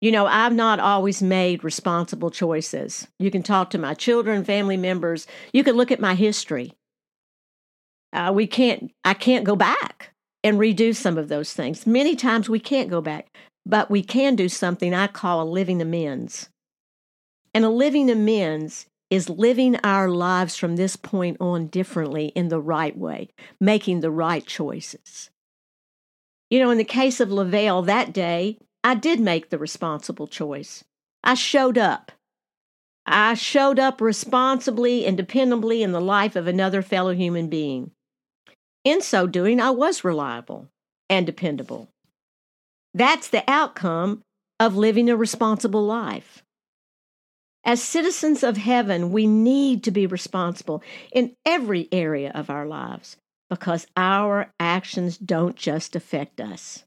You 0.00 0.10
know, 0.10 0.26
I've 0.26 0.52
not 0.52 0.80
always 0.80 1.22
made 1.22 1.62
responsible 1.62 2.30
choices. 2.30 3.06
You 3.20 3.30
can 3.30 3.44
talk 3.44 3.70
to 3.70 3.78
my 3.78 3.94
children, 3.94 4.44
family 4.44 4.76
members. 4.76 5.28
You 5.52 5.62
can 5.62 5.76
look 5.76 5.92
at 5.92 6.00
my 6.00 6.16
history. 6.16 6.72
Uh, 8.12 8.32
we 8.34 8.48
can't. 8.48 8.90
I 9.04 9.14
can't 9.14 9.44
go 9.44 9.54
back 9.54 10.12
and 10.44 10.58
redo 10.58 10.94
some 10.94 11.18
of 11.18 11.28
those 11.28 11.52
things. 11.52 11.86
Many 11.86 12.16
times 12.16 12.48
we 12.48 12.58
can't 12.58 12.90
go 12.90 13.00
back, 13.00 13.28
but 13.64 13.90
we 13.90 14.02
can 14.02 14.36
do 14.36 14.48
something 14.48 14.92
I 14.92 15.06
call 15.06 15.42
a 15.42 15.44
living 15.44 15.80
amends. 15.80 16.48
And 17.54 17.64
a 17.64 17.70
living 17.70 18.10
amends 18.10 18.86
is 19.10 19.28
living 19.28 19.76
our 19.84 20.08
lives 20.08 20.56
from 20.56 20.76
this 20.76 20.96
point 20.96 21.36
on 21.38 21.66
differently 21.66 22.28
in 22.28 22.48
the 22.48 22.60
right 22.60 22.96
way, 22.96 23.28
making 23.60 24.00
the 24.00 24.10
right 24.10 24.46
choices. 24.46 25.30
You 26.48 26.58
know, 26.60 26.70
in 26.70 26.78
the 26.78 26.84
case 26.84 27.20
of 27.20 27.30
Lavelle 27.30 27.82
that 27.82 28.12
day, 28.12 28.58
I 28.82 28.94
did 28.94 29.20
make 29.20 29.50
the 29.50 29.58
responsible 29.58 30.26
choice. 30.26 30.82
I 31.22 31.34
showed 31.34 31.78
up. 31.78 32.10
I 33.04 33.34
showed 33.34 33.78
up 33.78 34.00
responsibly 34.00 35.04
and 35.04 35.18
dependably 35.18 35.82
in 35.82 35.92
the 35.92 36.00
life 36.00 36.34
of 36.34 36.46
another 36.46 36.82
fellow 36.82 37.14
human 37.14 37.48
being. 37.48 37.90
In 38.84 39.00
so 39.00 39.26
doing, 39.26 39.60
I 39.60 39.70
was 39.70 40.04
reliable 40.04 40.68
and 41.08 41.26
dependable. 41.26 41.88
That's 42.94 43.28
the 43.28 43.44
outcome 43.48 44.22
of 44.58 44.76
living 44.76 45.08
a 45.08 45.16
responsible 45.16 45.84
life. 45.84 46.42
As 47.64 47.82
citizens 47.82 48.42
of 48.42 48.56
heaven, 48.56 49.12
we 49.12 49.26
need 49.26 49.84
to 49.84 49.90
be 49.90 50.06
responsible 50.06 50.82
in 51.12 51.36
every 51.46 51.88
area 51.92 52.32
of 52.34 52.50
our 52.50 52.66
lives 52.66 53.16
because 53.48 53.86
our 53.96 54.50
actions 54.58 55.16
don't 55.16 55.56
just 55.56 55.94
affect 55.94 56.40
us, 56.40 56.84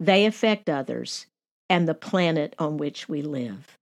they 0.00 0.26
affect 0.26 0.68
others 0.68 1.26
and 1.70 1.88
the 1.88 1.94
planet 1.94 2.54
on 2.58 2.76
which 2.76 3.08
we 3.08 3.22
live. 3.22 3.78